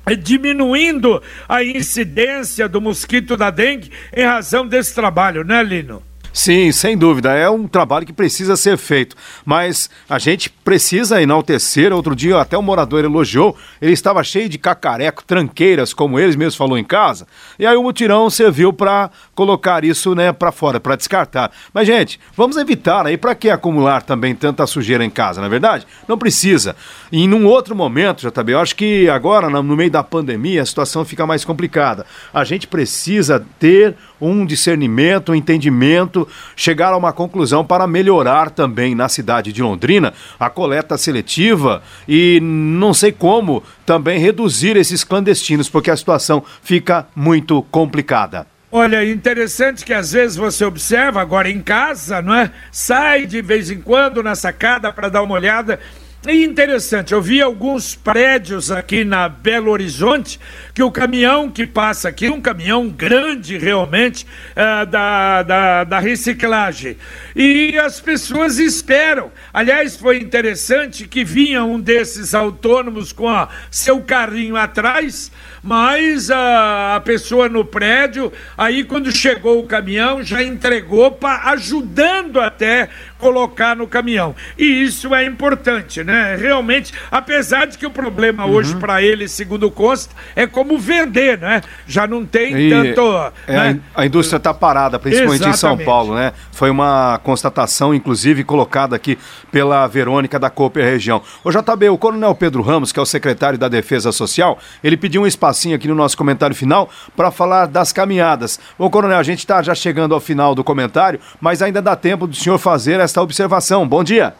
é 0.06 0.16
diminuindo 0.16 1.22
a 1.48 1.62
incidência 1.62 2.68
do 2.68 2.80
mosquito 2.80 3.36
da 3.36 3.48
dengue 3.48 3.92
em 4.12 4.24
razão 4.24 4.66
desse 4.66 4.92
trabalho, 4.92 5.44
né, 5.44 5.62
Lino? 5.62 6.02
Sim, 6.32 6.70
sem 6.72 6.96
dúvida. 6.96 7.32
É 7.32 7.48
um 7.48 7.66
trabalho 7.66 8.06
que 8.06 8.12
precisa 8.12 8.56
ser 8.56 8.76
feito. 8.76 9.16
Mas 9.44 9.90
a 10.08 10.18
gente 10.18 10.50
precisa 10.50 11.20
enaltecer. 11.20 11.92
Outro 11.92 12.14
dia, 12.14 12.40
até 12.40 12.56
o 12.56 12.62
morador 12.62 13.04
elogiou. 13.04 13.56
Ele 13.80 13.92
estava 13.92 14.22
cheio 14.22 14.48
de 14.48 14.58
cacareco, 14.58 15.24
tranqueiras, 15.24 15.92
como 15.92 16.18
eles 16.18 16.36
mesmos 16.36 16.56
falou 16.56 16.78
em 16.78 16.84
casa. 16.84 17.26
E 17.58 17.66
aí 17.66 17.76
o 17.76 17.82
mutirão 17.82 18.28
serviu 18.30 18.72
para 18.72 19.10
colocar 19.34 19.84
isso 19.84 20.14
né, 20.14 20.32
para 20.32 20.52
fora, 20.52 20.78
para 20.78 20.96
descartar. 20.96 21.50
Mas, 21.72 21.86
gente, 21.86 22.20
vamos 22.36 22.56
evitar 22.56 23.06
aí. 23.06 23.16
Para 23.16 23.34
que 23.34 23.50
acumular 23.50 24.02
também 24.02 24.34
tanta 24.34 24.66
sujeira 24.66 25.04
em 25.04 25.10
casa, 25.10 25.40
não 25.40 25.46
é 25.46 25.50
verdade? 25.50 25.86
Não 26.06 26.18
precisa. 26.18 26.76
E 27.10 27.26
num 27.26 27.46
outro 27.46 27.74
momento, 27.74 28.30
também, 28.30 28.54
eu 28.54 28.60
acho 28.60 28.76
que 28.76 29.08
agora, 29.08 29.48
no 29.48 29.76
meio 29.76 29.90
da 29.90 30.02
pandemia, 30.02 30.62
a 30.62 30.66
situação 30.66 31.04
fica 31.04 31.26
mais 31.26 31.44
complicada. 31.44 32.06
A 32.32 32.44
gente 32.44 32.66
precisa 32.66 33.44
ter 33.58 33.96
um 34.20 34.44
discernimento, 34.44 35.32
um 35.32 35.34
entendimento, 35.34 36.26
chegar 36.56 36.92
a 36.92 36.96
uma 36.96 37.12
conclusão 37.12 37.64
para 37.64 37.86
melhorar 37.86 38.50
também 38.50 38.94
na 38.94 39.08
cidade 39.08 39.52
de 39.52 39.62
Londrina 39.62 40.12
a 40.38 40.50
coleta 40.50 40.96
seletiva 40.98 41.82
e 42.06 42.40
não 42.42 42.92
sei 42.92 43.12
como 43.12 43.62
também 43.84 44.18
reduzir 44.18 44.76
esses 44.76 45.04
clandestinos, 45.04 45.68
porque 45.68 45.90
a 45.90 45.96
situação 45.96 46.42
fica 46.62 47.06
muito 47.14 47.62
complicada. 47.70 48.46
Olha, 48.70 49.02
interessante 49.10 49.82
que 49.82 49.94
às 49.94 50.12
vezes 50.12 50.36
você 50.36 50.62
observa 50.62 51.22
agora 51.22 51.48
em 51.48 51.60
casa, 51.60 52.20
não 52.20 52.34
é? 52.34 52.50
Sai 52.70 53.24
de 53.24 53.40
vez 53.40 53.70
em 53.70 53.80
quando 53.80 54.22
na 54.22 54.34
sacada 54.34 54.92
para 54.92 55.08
dar 55.08 55.22
uma 55.22 55.34
olhada 55.34 55.80
e 56.26 56.44
interessante, 56.44 57.14
eu 57.14 57.22
vi 57.22 57.40
alguns 57.40 57.94
prédios 57.94 58.72
aqui 58.72 59.04
na 59.04 59.28
Belo 59.28 59.70
Horizonte 59.70 60.40
que 60.74 60.82
o 60.82 60.90
caminhão 60.90 61.48
que 61.48 61.64
passa 61.64 62.08
aqui, 62.08 62.28
um 62.28 62.40
caminhão 62.40 62.88
grande 62.88 63.56
realmente, 63.56 64.26
uh, 64.52 64.84
da, 64.84 65.42
da, 65.44 65.84
da 65.84 65.98
reciclagem. 66.00 66.96
E 67.36 67.78
as 67.78 68.00
pessoas 68.00 68.58
esperam. 68.58 69.30
Aliás, 69.54 69.96
foi 69.96 70.18
interessante 70.18 71.06
que 71.06 71.22
vinha 71.22 71.64
um 71.64 71.78
desses 71.78 72.34
autônomos 72.34 73.12
com 73.12 73.28
a, 73.28 73.48
seu 73.70 74.00
carrinho 74.02 74.56
atrás, 74.56 75.30
mas 75.62 76.32
a, 76.32 76.96
a 76.96 77.00
pessoa 77.00 77.48
no 77.48 77.64
prédio, 77.64 78.32
aí 78.56 78.82
quando 78.82 79.12
chegou 79.12 79.60
o 79.60 79.66
caminhão, 79.66 80.22
já 80.22 80.42
entregou, 80.42 81.12
pra, 81.12 81.50
ajudando 81.50 82.40
até 82.40 82.88
colocar 83.18 83.76
no 83.76 83.86
caminhão. 83.86 84.34
E 84.56 84.64
isso 84.64 85.14
é 85.14 85.24
importante, 85.24 86.04
né? 86.04 86.36
Realmente, 86.36 86.92
apesar 87.10 87.66
de 87.66 87.76
que 87.76 87.86
o 87.86 87.90
problema 87.90 88.46
uhum. 88.46 88.52
hoje 88.52 88.76
para 88.76 89.02
ele, 89.02 89.28
segundo 89.28 89.70
consta, 89.70 90.14
é 90.34 90.46
como 90.46 90.78
vender, 90.78 91.38
né? 91.38 91.60
Já 91.86 92.06
não 92.06 92.24
tem 92.24 92.56
e 92.56 92.70
tanto. 92.70 93.32
É, 93.46 93.52
né? 93.52 93.80
a, 93.94 94.06
indústria 94.06 94.36
está 94.36 94.54
parada, 94.54 94.98
principalmente 94.98 95.42
Exatamente. 95.42 95.56
em 95.56 95.58
São 95.58 95.78
Paulo, 95.84 96.14
né? 96.14 96.32
Foi 96.52 96.70
uma 96.70 97.20
constatação, 97.22 97.94
inclusive, 97.94 98.44
colocada 98.44 98.94
aqui 98.94 99.18
pela 99.50 99.86
Verônica 99.86 100.38
da 100.38 100.50
Cooper 100.50 100.84
Região. 100.84 101.22
O 101.42 101.50
JB, 101.50 101.88
o 101.88 101.98
Coronel 101.98 102.34
Pedro 102.34 102.62
Ramos, 102.62 102.92
que 102.92 102.98
é 102.98 103.02
o 103.02 103.06
secretário 103.06 103.58
da 103.58 103.68
Defesa 103.68 104.12
Social, 104.12 104.58
ele 104.82 104.96
pediu 104.96 105.22
um 105.22 105.26
espacinho 105.26 105.74
aqui 105.74 105.88
no 105.88 105.94
nosso 105.94 106.16
comentário 106.16 106.54
final 106.54 106.88
para 107.16 107.30
falar 107.30 107.66
das 107.66 107.92
caminhadas. 107.92 108.58
Ô, 108.78 108.88
Coronel, 108.88 109.18
a 109.18 109.22
gente 109.22 109.40
está 109.40 109.62
já 109.62 109.74
chegando 109.74 110.14
ao 110.14 110.20
final 110.20 110.54
do 110.54 110.62
comentário, 110.62 111.20
mas 111.40 111.62
ainda 111.62 111.82
dá 111.82 111.96
tempo 111.96 112.26
do 112.26 112.34
senhor 112.34 112.58
fazer 112.58 113.00
esta 113.08 113.22
observação. 113.22 113.88
Bom 113.88 114.04
dia. 114.04 114.34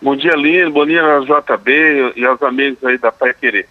Bom 0.00 0.14
dia, 0.14 0.36
Lino. 0.36 0.70
Bom 0.70 0.84
dia 0.84 1.02
JB 1.20 2.12
e 2.14 2.24
aos 2.26 2.42
amigos 2.42 2.84
aí 2.84 2.98
da 2.98 3.10
Pai 3.10 3.32
Querer. 3.32 3.66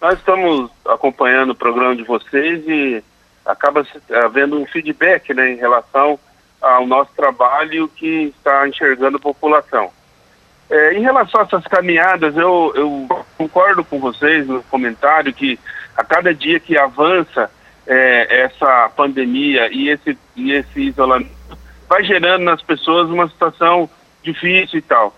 Nós 0.00 0.18
estamos 0.18 0.68
acompanhando 0.84 1.50
o 1.50 1.54
programa 1.54 1.94
de 1.94 2.02
vocês 2.02 2.64
e 2.66 3.04
acaba 3.46 3.86
havendo 4.24 4.58
um 4.58 4.66
feedback 4.66 5.32
né, 5.32 5.52
em 5.52 5.56
relação 5.56 6.18
ao 6.60 6.84
nosso 6.86 7.12
trabalho 7.16 7.88
que 7.88 8.34
está 8.36 8.68
enxergando 8.68 9.16
a 9.18 9.20
população. 9.20 9.90
É, 10.68 10.94
em 10.94 11.00
relação 11.00 11.40
a 11.40 11.44
essas 11.44 11.64
caminhadas, 11.64 12.36
eu, 12.36 12.72
eu, 12.74 13.24
concordo 13.38 13.84
com 13.84 14.00
vocês 14.00 14.46
no 14.46 14.62
comentário 14.64 15.32
que 15.32 15.58
a 15.96 16.02
cada 16.02 16.34
dia 16.34 16.58
que 16.58 16.76
avança 16.76 17.50
é, 17.86 18.42
essa 18.44 18.90
pandemia 18.96 19.68
e 19.72 19.88
esse, 19.88 20.18
e 20.34 20.52
esse 20.52 20.80
isolamento, 20.80 21.39
vai 21.90 22.04
gerando 22.04 22.44
nas 22.44 22.62
pessoas 22.62 23.10
uma 23.10 23.28
situação 23.28 23.90
difícil 24.22 24.78
e 24.78 24.82
tal. 24.82 25.12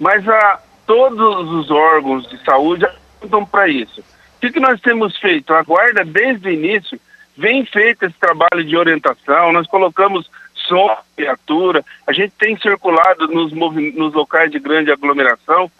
Mas 0.00 0.26
a, 0.26 0.58
todos 0.86 1.52
os 1.52 1.70
órgãos 1.70 2.26
de 2.30 2.42
saúde 2.42 2.86
apontam 2.86 3.44
para 3.44 3.68
isso. 3.68 4.00
O 4.00 4.40
que, 4.40 4.50
que 4.50 4.58
nós 4.58 4.80
temos 4.80 5.18
feito? 5.18 5.52
A 5.52 5.62
Guarda, 5.62 6.02
desde 6.02 6.48
o 6.48 6.50
início, 6.50 6.98
vem 7.36 7.66
feito 7.66 8.06
esse 8.06 8.18
trabalho 8.18 8.64
de 8.64 8.74
orientação, 8.74 9.52
nós 9.52 9.66
colocamos 9.66 10.30
som, 10.66 10.96
criatura, 11.14 11.84
a 12.06 12.12
gente 12.12 12.32
tem 12.38 12.56
circulado 12.56 13.28
nos, 13.28 13.52
nos 13.52 14.14
locais 14.14 14.50
de 14.50 14.58
grande 14.58 14.90
aglomeração, 14.90 15.70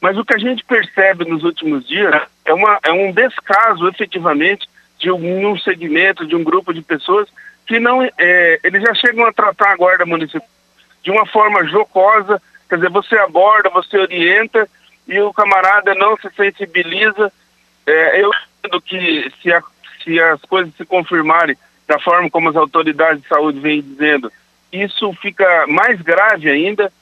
mas 0.00 0.16
o 0.16 0.24
que 0.24 0.34
a 0.34 0.38
gente 0.38 0.64
percebe 0.64 1.26
nos 1.26 1.44
últimos 1.44 1.86
dias 1.86 2.22
é, 2.46 2.54
uma, 2.54 2.78
é 2.82 2.90
um 2.90 3.12
descaso, 3.12 3.86
efetivamente, 3.88 4.66
de 4.98 5.10
um, 5.10 5.50
um 5.50 5.58
segmento, 5.58 6.26
de 6.26 6.34
um 6.34 6.42
grupo 6.42 6.72
de 6.72 6.80
pessoas 6.80 7.28
que 7.70 7.78
não, 7.78 8.02
é, 8.02 8.60
eles 8.64 8.82
já 8.82 8.92
chegam 8.94 9.24
a 9.24 9.32
tratar 9.32 9.70
a 9.70 9.76
guarda 9.76 10.04
municipal 10.04 10.48
de 11.04 11.10
uma 11.12 11.24
forma 11.24 11.64
jocosa, 11.68 12.42
quer 12.68 12.74
dizer, 12.74 12.90
você 12.90 13.16
aborda, 13.16 13.70
você 13.70 13.96
orienta 13.96 14.68
e 15.06 15.20
o 15.20 15.32
camarada 15.32 15.94
não 15.94 16.16
se 16.16 16.28
sensibiliza. 16.34 17.32
É, 17.86 18.22
eu 18.24 18.32
entendo 18.58 18.82
que 18.82 19.32
se, 19.40 19.52
a, 19.52 19.62
se 20.02 20.20
as 20.20 20.40
coisas 20.42 20.74
se 20.74 20.84
confirmarem 20.84 21.56
da 21.86 21.96
forma 22.00 22.28
como 22.28 22.48
as 22.48 22.56
autoridades 22.56 23.22
de 23.22 23.28
saúde 23.28 23.60
vêm 23.60 23.80
dizendo, 23.80 24.32
isso 24.72 25.12
fica 25.22 25.64
mais 25.68 26.02
grave 26.02 26.50
ainda. 26.50 26.92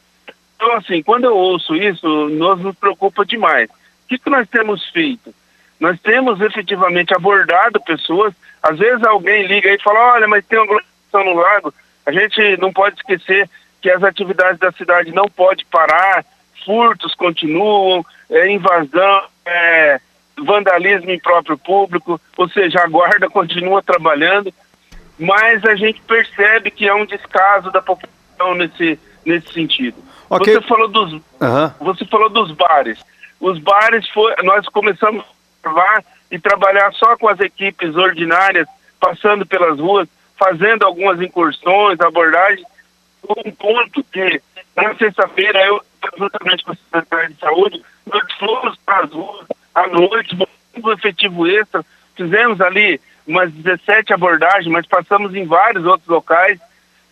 Então, 0.54 0.70
assim, 0.74 1.02
quando 1.02 1.24
eu 1.24 1.34
ouço 1.34 1.74
isso, 1.74 2.28
nós 2.28 2.60
nos 2.60 2.76
preocupa 2.76 3.24
demais. 3.24 3.70
O 3.70 4.08
que, 4.08 4.18
que 4.18 4.28
nós 4.28 4.46
temos 4.46 4.86
feito? 4.90 5.34
Nós 5.80 5.98
temos 6.02 6.42
efetivamente 6.42 7.14
abordado 7.14 7.80
pessoas. 7.80 8.34
Às 8.62 8.78
vezes 8.78 9.04
alguém 9.04 9.46
liga 9.46 9.68
e 9.70 9.80
fala: 9.80 10.14
olha, 10.14 10.28
mas 10.28 10.44
tem 10.46 10.58
uma 10.58 10.64
aglomeração 10.64 11.24
no 11.24 11.34
lago. 11.34 11.74
A 12.06 12.12
gente 12.12 12.56
não 12.58 12.72
pode 12.72 12.96
esquecer 12.96 13.48
que 13.80 13.90
as 13.90 14.02
atividades 14.02 14.58
da 14.58 14.72
cidade 14.72 15.12
não 15.12 15.26
podem 15.26 15.64
parar, 15.70 16.24
furtos 16.64 17.14
continuam, 17.14 18.04
é, 18.30 18.50
invasão, 18.50 19.22
é, 19.44 20.00
vandalismo 20.44 21.10
em 21.10 21.18
próprio 21.18 21.56
público, 21.58 22.20
ou 22.36 22.48
seja, 22.48 22.80
a 22.80 22.88
guarda 22.88 23.28
continua 23.30 23.82
trabalhando 23.82 24.52
mas 25.18 25.64
a 25.64 25.74
gente 25.74 26.00
percebe 26.02 26.70
que 26.70 26.86
é 26.86 26.94
um 26.94 27.04
descaso 27.04 27.70
da 27.72 27.82
população 27.82 28.54
nesse, 28.54 28.98
nesse 29.26 29.52
sentido. 29.52 29.96
Okay. 30.30 30.54
Você 30.54 30.62
falou 30.62 30.88
dos 30.88 31.12
uhum. 31.12 31.20
você 31.80 32.04
falou 32.04 32.28
dos 32.28 32.52
bares. 32.52 33.04
Os 33.40 33.58
bares 33.58 34.08
foi, 34.10 34.34
nós 34.44 34.66
começamos 34.68 35.24
a 35.24 35.68
observar 35.68 36.04
e 36.30 36.38
trabalhar 36.38 36.92
só 36.92 37.16
com 37.16 37.28
as 37.28 37.40
equipes 37.40 37.96
ordinárias, 37.96 38.66
passando 39.00 39.46
pelas 39.46 39.78
ruas, 39.78 40.08
fazendo 40.36 40.84
algumas 40.84 41.20
incursões, 41.20 42.00
abordagens. 42.00 42.66
Um 43.28 43.50
ponto 43.50 44.04
que 44.04 44.40
na 44.76 44.94
sexta-feira 44.94 45.64
eu, 45.66 45.82
juntamente 46.16 46.64
com 46.64 46.72
a 46.72 46.76
Secretaria 46.76 47.28
de 47.30 47.40
Saúde, 47.40 47.82
nós 48.06 48.32
fomos 48.38 48.76
para 48.84 49.04
as 49.04 49.12
ruas 49.12 49.46
à 49.74 49.86
noite, 49.88 50.36
um 50.82 50.92
efetivo 50.92 51.46
extra, 51.46 51.84
fizemos 52.16 52.60
ali 52.60 53.00
umas 53.26 53.52
17 53.52 54.12
abordagens, 54.12 54.66
mas 54.66 54.86
passamos 54.86 55.34
em 55.34 55.44
vários 55.44 55.84
outros 55.84 56.08
locais 56.08 56.58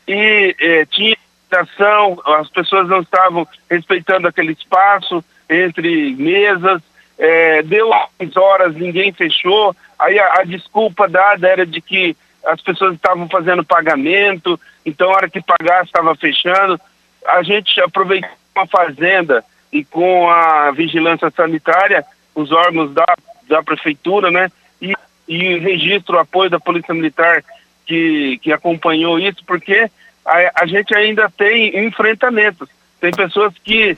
e 0.09 0.57
eh, 0.59 0.87
tinha 0.87 1.17
ação, 1.51 2.21
as 2.25 2.49
pessoas 2.51 2.89
não 2.89 3.01
estavam 3.01 3.47
respeitando 3.71 4.27
aquele 4.27 4.53
espaço 4.53 5.25
entre 5.49 6.15
mesas, 6.17 6.83
eh, 7.19 7.63
deu 7.63 7.91
horas, 8.37 8.75
ninguém 8.75 9.13
fechou, 9.13 9.75
aí 9.99 10.19
a, 10.19 10.41
a, 10.41 10.45
desculpa 10.45 11.09
dada 11.09 11.49
era 11.49 11.65
de 11.65 11.81
que 11.81 12.17
as 12.45 12.61
pessoas 12.61 12.95
estavam 12.95 13.29
fazendo 13.29 13.65
pagamento, 13.65 14.59
então 14.85 15.11
a 15.11 15.17
hora 15.17 15.31
que 15.31 15.43
pagasse 15.43 15.87
estava 15.87 16.15
fechando. 16.15 16.81
A 17.27 17.43
gente 17.43 17.81
aproveitou 17.81 18.31
a 18.55 18.67
fazenda 18.67 19.45
e 19.73 19.85
com 19.85 20.31
a 20.31 20.71
vigilância 20.71 21.31
sanitária, 21.31 22.05
os 22.35 22.53
órgãos 22.53 22.93
da, 22.93 23.17
da 23.49 23.63
prefeitura, 23.63 24.31
né, 24.31 24.51
e 24.81 24.95
e 25.29 25.59
registro 25.59 26.17
o 26.17 26.21
apoio 26.21 26.49
da 26.49 26.61
Polícia 26.61 26.95
Militar 26.95 27.43
que, 27.85 28.39
que 28.39 28.53
acompanhou 28.53 29.19
isso, 29.19 29.45
porque 29.45 29.91
a, 30.25 30.63
a 30.63 30.67
gente 30.67 30.95
ainda 30.95 31.31
tem 31.37 31.85
enfrentamentos. 31.85 32.69
Tem 33.01 33.11
pessoas 33.13 33.55
que 33.63 33.97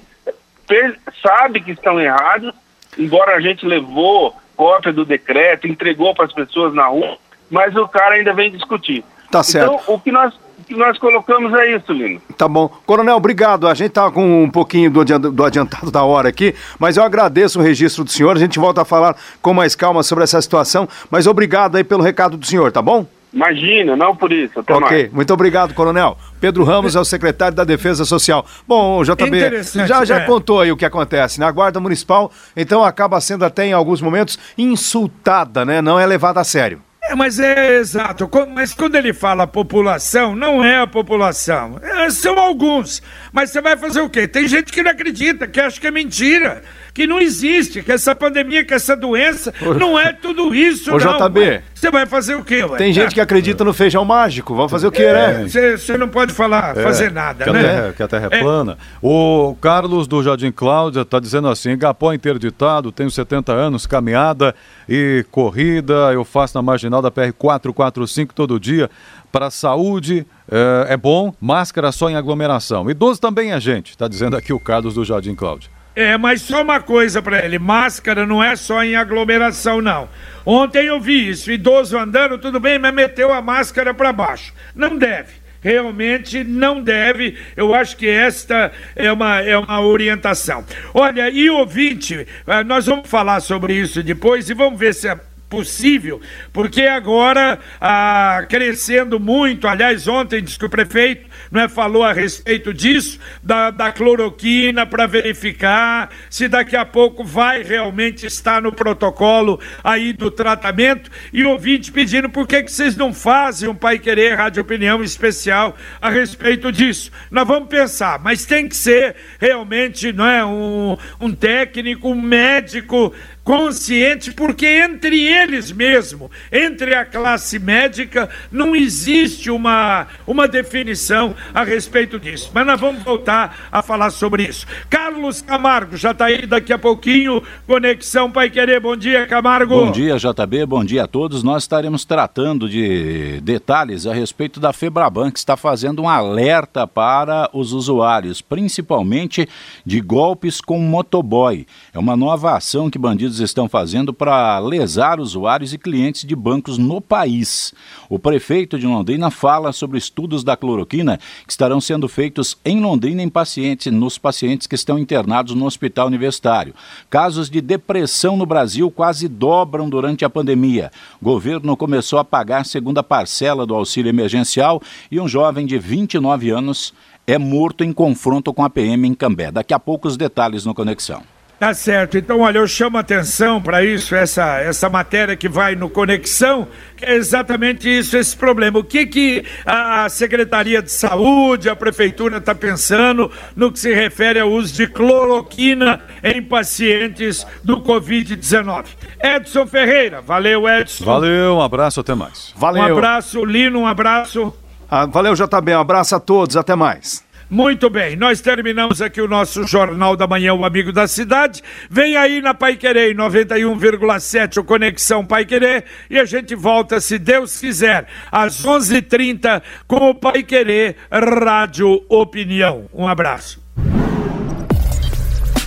sabem 1.22 1.62
que 1.62 1.72
estão 1.72 2.00
errados, 2.00 2.54
embora 2.98 3.37
a 3.37 3.40
gente 3.40 3.64
levou 3.66 4.34
cópia 4.56 4.92
do 4.92 5.04
decreto, 5.04 5.68
entregou 5.68 6.14
para 6.14 6.24
as 6.24 6.32
pessoas 6.32 6.74
na 6.74 6.87
rua, 6.87 7.16
mas 7.48 7.74
o 7.76 7.87
cara 7.87 8.16
ainda 8.16 8.32
vem 8.32 8.50
discutir. 8.50 9.04
Tá 9.30 9.42
certo. 9.42 9.72
Então, 9.72 9.94
o 9.94 10.00
que 10.00 10.11
nós 10.11 10.34
que 10.66 10.74
nós 10.74 10.98
colocamos 10.98 11.52
é 11.54 11.76
isso, 11.76 11.90
Lino. 11.92 12.20
Tá 12.37 12.46
bom. 12.46 12.68
Coronel, 12.84 13.16
obrigado. 13.16 13.66
A 13.66 13.72
gente 13.72 13.92
tá 13.92 14.11
com 14.11 14.44
um 14.44 14.50
pouquinho 14.50 14.90
do 14.90 15.44
adiantado 15.44 15.90
da 15.90 16.02
hora 16.02 16.28
aqui, 16.28 16.54
mas 16.78 16.98
eu 16.98 17.02
agradeço 17.02 17.58
o 17.58 17.62
registro 17.62 18.04
do 18.04 18.11
senhor. 18.11 18.37
A 18.37 18.38
gente 18.38 18.58
volta 18.58 18.82
a 18.82 18.84
falar 18.84 19.16
com 19.40 19.54
mais 19.54 19.74
calma 19.74 20.02
sobre 20.02 20.24
essa 20.24 20.42
situação, 20.42 20.87
mas 21.11 21.26
obrigado 21.26 21.76
aí 21.76 21.84
pelo 21.84 22.02
recado 22.02 22.37
do 22.37 22.44
senhor, 22.44 22.70
tá 22.70 22.82
bom? 22.82 23.06
Imagina, 23.32 23.94
não 23.94 24.16
por 24.16 24.32
isso. 24.32 24.60
Até 24.60 24.72
ok, 24.72 24.90
mais. 24.90 25.12
muito 25.12 25.32
obrigado, 25.32 25.74
Coronel. 25.74 26.16
Pedro 26.40 26.64
Ramos 26.64 26.96
é 26.96 27.00
o 27.00 27.04
secretário 27.04 27.56
da 27.56 27.64
Defesa 27.64 28.04
Social. 28.04 28.44
Bom, 28.66 29.02
JB, 29.02 29.62
já, 29.86 30.04
já 30.04 30.20
é. 30.20 30.24
contou 30.24 30.60
aí 30.60 30.72
o 30.72 30.76
que 30.76 30.84
acontece, 30.84 31.38
né? 31.38 31.46
A 31.46 31.50
Guarda 31.50 31.78
Municipal, 31.78 32.32
então, 32.56 32.82
acaba 32.82 33.20
sendo 33.20 33.44
até 33.44 33.66
em 33.66 33.72
alguns 33.72 34.00
momentos 34.00 34.38
insultada, 34.56 35.64
né? 35.64 35.82
Não 35.82 35.98
é 35.98 36.06
levada 36.06 36.40
a 36.40 36.44
sério. 36.44 36.82
É, 37.08 37.14
mas 37.14 37.38
é 37.38 37.76
exato. 37.76 38.28
Mas 38.54 38.74
quando 38.74 38.94
ele 38.94 39.14
fala 39.14 39.46
população, 39.46 40.36
não 40.36 40.62
é 40.62 40.80
a 40.80 40.86
população. 40.86 41.78
É, 41.82 42.10
são 42.10 42.38
alguns. 42.38 43.02
Mas 43.32 43.50
você 43.50 43.62
vai 43.62 43.78
fazer 43.78 44.02
o 44.02 44.10
quê? 44.10 44.28
Tem 44.28 44.46
gente 44.46 44.70
que 44.70 44.82
não 44.82 44.90
acredita, 44.90 45.46
que 45.46 45.58
acha 45.58 45.80
que 45.80 45.86
é 45.86 45.90
mentira 45.90 46.62
que 46.98 47.06
não 47.06 47.20
existe, 47.20 47.80
que 47.80 47.92
essa 47.92 48.12
pandemia, 48.12 48.64
que 48.64 48.74
essa 48.74 48.96
doença, 48.96 49.54
não 49.78 49.96
é 49.96 50.12
tudo 50.12 50.52
isso, 50.52 50.92
Ô, 50.92 50.98
não. 50.98 51.28
JB. 51.28 51.62
Você 51.72 51.92
vai 51.92 52.06
fazer 52.06 52.34
o 52.34 52.42
quê, 52.42 52.64
ué? 52.64 52.76
Tem 52.76 52.92
gente 52.92 53.14
que 53.14 53.20
acredita 53.20 53.62
no 53.62 53.72
feijão 53.72 54.04
mágico, 54.04 54.52
vamos 54.52 54.68
fazer 54.68 54.88
o 54.88 54.90
quê, 54.90 55.12
né? 55.12 55.46
Você 55.46 55.96
não 55.96 56.08
pode 56.08 56.32
falar, 56.32 56.76
é, 56.76 56.82
fazer 56.82 57.12
nada, 57.12 57.44
que 57.44 57.50
né? 57.52 57.61
A 57.61 57.62
terra, 57.62 57.92
que 57.92 58.02
a 58.02 58.08
terra 58.08 58.28
é, 58.32 58.37
é 58.37 58.40
plana. 58.40 58.76
O 59.00 59.56
Carlos 59.61 60.08
do 60.08 60.20
Jardim 60.24 60.50
Cláudia 60.50 61.02
está 61.02 61.20
dizendo 61.20 61.46
assim, 61.46 61.78
Gapó 61.78 62.12
interditado, 62.12 62.90
tenho 62.90 63.12
70 63.12 63.52
anos, 63.52 63.87
caminhada 63.87 64.52
e 64.88 65.24
corrida, 65.30 66.12
eu 66.12 66.24
faço 66.24 66.58
na 66.58 66.62
marginal 66.62 67.00
da 67.00 67.12
PR 67.12 67.32
445 67.38 68.34
todo 68.34 68.58
dia, 68.58 68.90
para 69.30 69.46
a 69.46 69.50
saúde 69.52 70.26
é, 70.50 70.94
é, 70.94 70.96
bom, 70.96 71.32
máscara 71.40 71.92
só 71.92 72.11
em 72.11 72.16
aglomeração. 72.16 72.90
Idoso 72.90 73.20
também 73.20 73.52
é 73.52 73.61
gente, 73.61 73.90
está 73.90 74.08
dizendo 74.08 74.37
aqui 74.37 74.52
o 74.52 74.58
Carlos 74.58 74.94
do 74.94 75.04
Jardim 75.04 75.37
Cláudio. 75.37 75.77
É, 75.98 76.16
mas 76.16 76.42
só 76.42 76.62
uma 76.62 76.80
coisa 76.80 77.20
para 77.20 77.44
ele: 77.44 77.58
máscara 77.58 78.24
não 78.24 78.40
é 78.40 78.54
só 78.54 78.84
em 78.84 78.94
aglomeração, 78.94 79.82
não. 79.82 80.08
Ontem 80.46 80.87
eu 80.87 81.00
vi 81.00 81.28
isso, 81.28 81.50
idoso 81.50 81.98
andando, 81.98 82.38
tudo 82.38 82.61
bem, 82.61 82.78
mas 82.78 82.94
meteu 82.94 83.32
a 83.32 83.42
máscara 83.42 83.92
para 83.92 84.12
baixo. 84.12 84.54
Não 84.76 84.96
deve. 84.96 85.32
Realmente 85.61 86.44
não 86.44 86.80
deve. 86.80 87.37
Eu 87.56 87.74
acho 87.74 87.96
que 87.96 88.08
esta 88.08 88.70
é 88.94 89.11
uma, 89.11 89.40
é 89.40 89.58
uma 89.58 89.80
orientação. 89.80 90.64
Olha, 90.94 91.28
e 91.30 91.50
ouvinte, 91.50 92.28
eh, 92.46 92.62
nós 92.62 92.87
vamos 92.87 93.11
falar 93.11 93.40
sobre 93.40 93.74
isso 93.74 94.00
depois 94.00 94.48
e 94.48 94.54
vamos 94.54 94.78
ver 94.78 94.94
se 94.94 95.08
a 95.08 95.18
possível, 95.48 96.20
porque 96.52 96.82
agora, 96.82 97.58
ah, 97.80 98.44
crescendo 98.48 99.18
muito, 99.18 99.66
aliás, 99.66 100.06
ontem 100.06 100.42
disse 100.42 100.58
que 100.58 100.66
o 100.66 100.70
prefeito 100.70 101.26
não 101.50 101.62
é, 101.62 101.68
falou 101.68 102.04
a 102.04 102.12
respeito 102.12 102.74
disso, 102.74 103.18
da, 103.42 103.70
da 103.70 103.90
cloroquina, 103.90 104.87
para 104.87 105.06
verificar 105.06 106.11
se 106.28 106.48
daqui 106.48 106.76
a 106.76 106.84
pouco 106.84 107.24
vai 107.24 107.62
realmente 107.62 108.26
estar 108.26 108.61
no 108.61 108.72
protocolo 108.72 109.58
aí 109.82 110.12
do 110.12 110.30
tratamento, 110.30 111.11
e 111.32 111.44
ouvinte 111.44 111.90
pedindo 111.90 112.28
por 112.28 112.46
que, 112.46 112.62
que 112.62 112.72
vocês 112.72 112.96
não 112.96 113.14
fazem 113.14 113.68
um 113.68 113.74
Pai 113.74 113.98
Querer 113.98 114.34
Rádio 114.34 114.62
Opinião 114.62 115.02
especial 115.02 115.76
a 116.00 116.11
respeito 116.11 116.70
disso. 116.70 117.11
Nós 117.30 117.46
vamos 117.46 117.68
pensar, 117.68 118.18
mas 118.18 118.44
tem 118.44 118.68
que 118.68 118.76
ser 118.76 119.16
realmente 119.38 120.12
não 120.12 120.26
é, 120.26 120.44
um, 120.44 120.96
um 121.20 121.32
técnico, 121.32 122.11
um 122.11 122.20
médico 122.20 123.14
consciente, 123.48 124.30
porque 124.30 124.66
entre 124.66 125.26
eles 125.26 125.72
mesmo, 125.72 126.30
entre 126.52 126.94
a 126.94 127.02
classe 127.02 127.58
médica, 127.58 128.28
não 128.52 128.76
existe 128.76 129.50
uma, 129.50 130.06
uma 130.26 130.46
definição 130.46 131.34
a 131.54 131.64
respeito 131.64 132.20
disso. 132.20 132.50
Mas 132.52 132.66
nós 132.66 132.78
vamos 132.78 133.02
voltar 133.02 133.70
a 133.72 133.80
falar 133.80 134.11
sobre 134.11 134.42
isso. 134.42 134.66
Carlos 134.90 135.40
Camargo 135.40 135.96
já 135.96 136.11
está 136.11 136.26
aí 136.26 136.46
daqui 136.46 136.74
a 136.74 136.78
pouquinho. 136.78 137.42
Conexão 137.66 138.30
Pai 138.30 138.50
Querer. 138.50 138.80
Bom 138.80 138.94
dia, 138.94 139.26
Camargo. 139.26 139.74
Bom 139.87 139.92
dia, 139.92 140.18
JB. 140.18 140.66
Bom 140.66 140.84
dia 140.84 141.04
a 141.04 141.06
todos. 141.06 141.42
Nós 141.42 141.62
estaremos 141.62 142.04
tratando 142.04 142.68
de 142.68 143.40
detalhes 143.40 144.06
a 144.06 144.12
respeito 144.12 144.61
da 144.61 144.74
Febraban, 144.74 145.30
que 145.30 145.38
está 145.38 145.56
fazendo 145.56 146.02
um 146.02 146.08
alerta 146.08 146.87
para 146.87 147.48
os 147.54 147.72
usuários, 147.72 148.42
principalmente 148.42 149.48
de 149.87 150.02
golpes 150.02 150.61
com 150.61 150.78
motoboy. 150.78 151.66
É 151.94 151.98
uma 151.98 152.14
nova 152.14 152.54
ação 152.54 152.90
que 152.90 152.98
bandidos 152.98 153.38
estão 153.40 153.68
fazendo 153.68 154.12
para 154.12 154.59
lesar 154.59 155.20
usuários 155.20 155.72
e 155.72 155.79
clientes 155.79 156.24
de 156.24 156.35
bancos 156.35 156.79
no 156.79 157.01
país. 157.01 157.72
O 158.09 158.18
prefeito 158.18 158.79
de 158.79 158.87
Londrina 158.87 159.31
fala 159.31 159.72
sobre 159.72 159.98
estudos 159.98 160.44
da 160.44 160.57
cloroquina 160.57 161.18
que 161.46 161.51
estarão 161.53 161.81
sendo 161.81 162.09
feitos 162.09 162.57
em 162.64 162.81
Londrina 162.81 163.22
em 163.22 163.29
pacientes, 163.29 163.92
nos 163.92 164.18
pacientes 164.18 164.66
que 164.66 164.74
estão 164.74 164.98
internados 164.98 165.55
no 165.55 165.66
hospital 165.66 166.07
universitário. 166.07 166.74
Casos 167.09 167.48
de 167.48 167.61
depressão 167.61 168.37
no 168.37 168.46
Brasil 168.46 168.90
quase 168.90 169.29
dobram 169.29 169.88
durante 169.88 170.24
a 170.24 170.31
pandemia. 170.31 170.90
O 171.20 171.24
governo 171.24 171.77
começou 171.77 172.18
a 172.18 172.24
pagar 172.24 172.62
a 172.62 172.64
segunda 172.64 173.03
parcela 173.03 173.66
do 173.66 173.74
auxílio 173.74 174.11
emergencial 174.11 174.83
e 175.11 175.20
um 175.20 175.29
jovem 175.29 175.66
de 175.66 175.79
29 175.79 176.51
anos 176.51 176.94
é 177.27 177.37
morto 177.37 177.85
em 177.85 177.92
confronto 177.92 178.55
com 178.55 178.64
a 178.64 178.70
PM 178.70 179.07
em 179.07 179.14
Cambé. 179.14 179.53
Daqui 179.53 179.74
a 179.74 179.79
pouco 179.79 180.09
os 180.09 180.16
detalhes 180.16 180.64
no 180.64 180.74
Conexão. 180.74 181.38
Tá 181.59 181.75
certo. 181.75 182.16
Então, 182.16 182.40
olha, 182.40 182.59
eu 182.59 182.68
chamo 182.68 182.99
atenção 182.99 183.61
para 183.61 183.85
isso, 183.85 184.14
essa, 184.14 184.59
essa 184.59 184.88
matéria 184.88 185.37
que 185.37 185.49
vai 185.49 185.75
no 185.75 185.90
Conexão, 185.90 186.68
que 186.97 187.05
é 187.05 187.16
exatamente 187.16 187.88
isso, 187.88 188.16
esse 188.16 188.37
problema. 188.37 188.79
O 188.79 188.85
que, 188.85 189.05
que 189.07 189.44
a 189.66 190.09
Secretaria 190.09 190.81
de 190.81 190.92
Saúde, 190.92 191.68
a 191.68 191.75
Prefeitura 191.75 192.37
está 192.37 192.55
pensando 192.55 193.29
no 193.57 193.73
que 193.73 193.81
se 193.81 193.92
refere 193.92 194.38
ao 194.38 194.49
uso 194.49 194.73
de 194.73 194.87
cloroquina 194.87 196.01
em 196.23 196.40
pacientes 196.40 197.44
do 197.64 197.81
Covid-19? 197.83 198.85
Edson 199.21 199.66
Ferreira, 199.66 200.21
valeu, 200.21 200.68
Edson. 200.68 201.05
Valeu, 201.05 201.57
um 201.57 201.62
abraço, 201.62 201.99
até 201.99 202.14
mais. 202.14 202.53
Valeu. 202.57 202.83
Um 202.83 202.92
abraço, 202.99 203.44
Lino, 203.44 203.81
um 203.81 203.87
abraço. 203.87 204.55
Ah, 204.88 205.07
valeu, 205.07 205.35
JB, 205.35 205.75
um 205.75 205.81
abraço 205.81 206.14
a 206.14 206.21
todos, 206.21 206.57
até 206.57 206.77
mais. 206.77 207.27
Muito 207.50 207.88
bem, 207.88 208.14
nós 208.14 208.42
terminamos 208.42 209.00
aqui 209.00 209.22
o 209.22 209.28
nosso 209.28 209.66
Jornal 209.66 210.14
da 210.14 210.26
Manhã, 210.26 210.52
o 210.52 210.66
Amigo 210.66 210.92
da 210.92 211.08
Cidade. 211.08 211.62
Vem 211.88 212.14
aí 212.14 212.42
na 212.42 212.52
Pai 212.52 212.76
Querer 212.76 213.14
91,7 213.16 214.58
o 214.58 214.64
Conexão 214.64 215.24
Pai 215.24 215.46
Querer 215.46 215.84
e 216.11 216.18
a 216.18 216.26
gente 216.26 216.54
volta, 216.54 217.00
se 217.00 217.18
Deus 217.18 217.58
quiser, 217.58 218.06
às 218.30 218.64
11:30 218.64 218.98
h 218.98 219.02
30 219.08 219.62
com 219.87 220.11
o 220.11 220.14
Pai 220.14 220.42
Querer 220.42 220.96
Rádio 221.11 222.04
Opinião. 222.08 222.84
Um 222.92 223.08
abraço. 223.08 223.62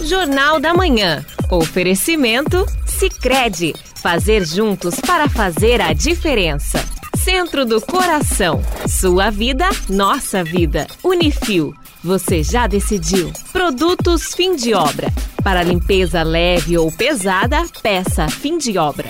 Jornal 0.04 0.60
da 0.60 0.74
Manhã. 0.74 1.26
Oferecimento 1.50 2.66
Sicredi. 2.86 3.74
Fazer 4.02 4.46
juntos 4.46 5.00
para 5.00 5.28
fazer 5.28 5.82
a 5.82 5.94
diferença. 5.94 6.91
Centro 7.24 7.66
do 7.68 7.80
Coração. 7.80 8.64
Sua 8.88 9.30
vida, 9.30 9.70
nossa 9.88 10.44
vida. 10.44 10.88
Unifil. 11.04 11.72
Você 12.04 12.42
já 12.42 12.66
decidiu. 12.66 13.32
Produtos 13.52 14.34
fim 14.34 14.56
de 14.56 14.74
obra. 14.74 15.08
Para 15.44 15.62
limpeza 15.62 16.24
leve 16.24 16.80
ou 16.80 16.92
pesada, 16.92 17.64
peça 17.84 18.28
fim 18.28 18.58
de 18.58 18.76
obra. 18.80 19.10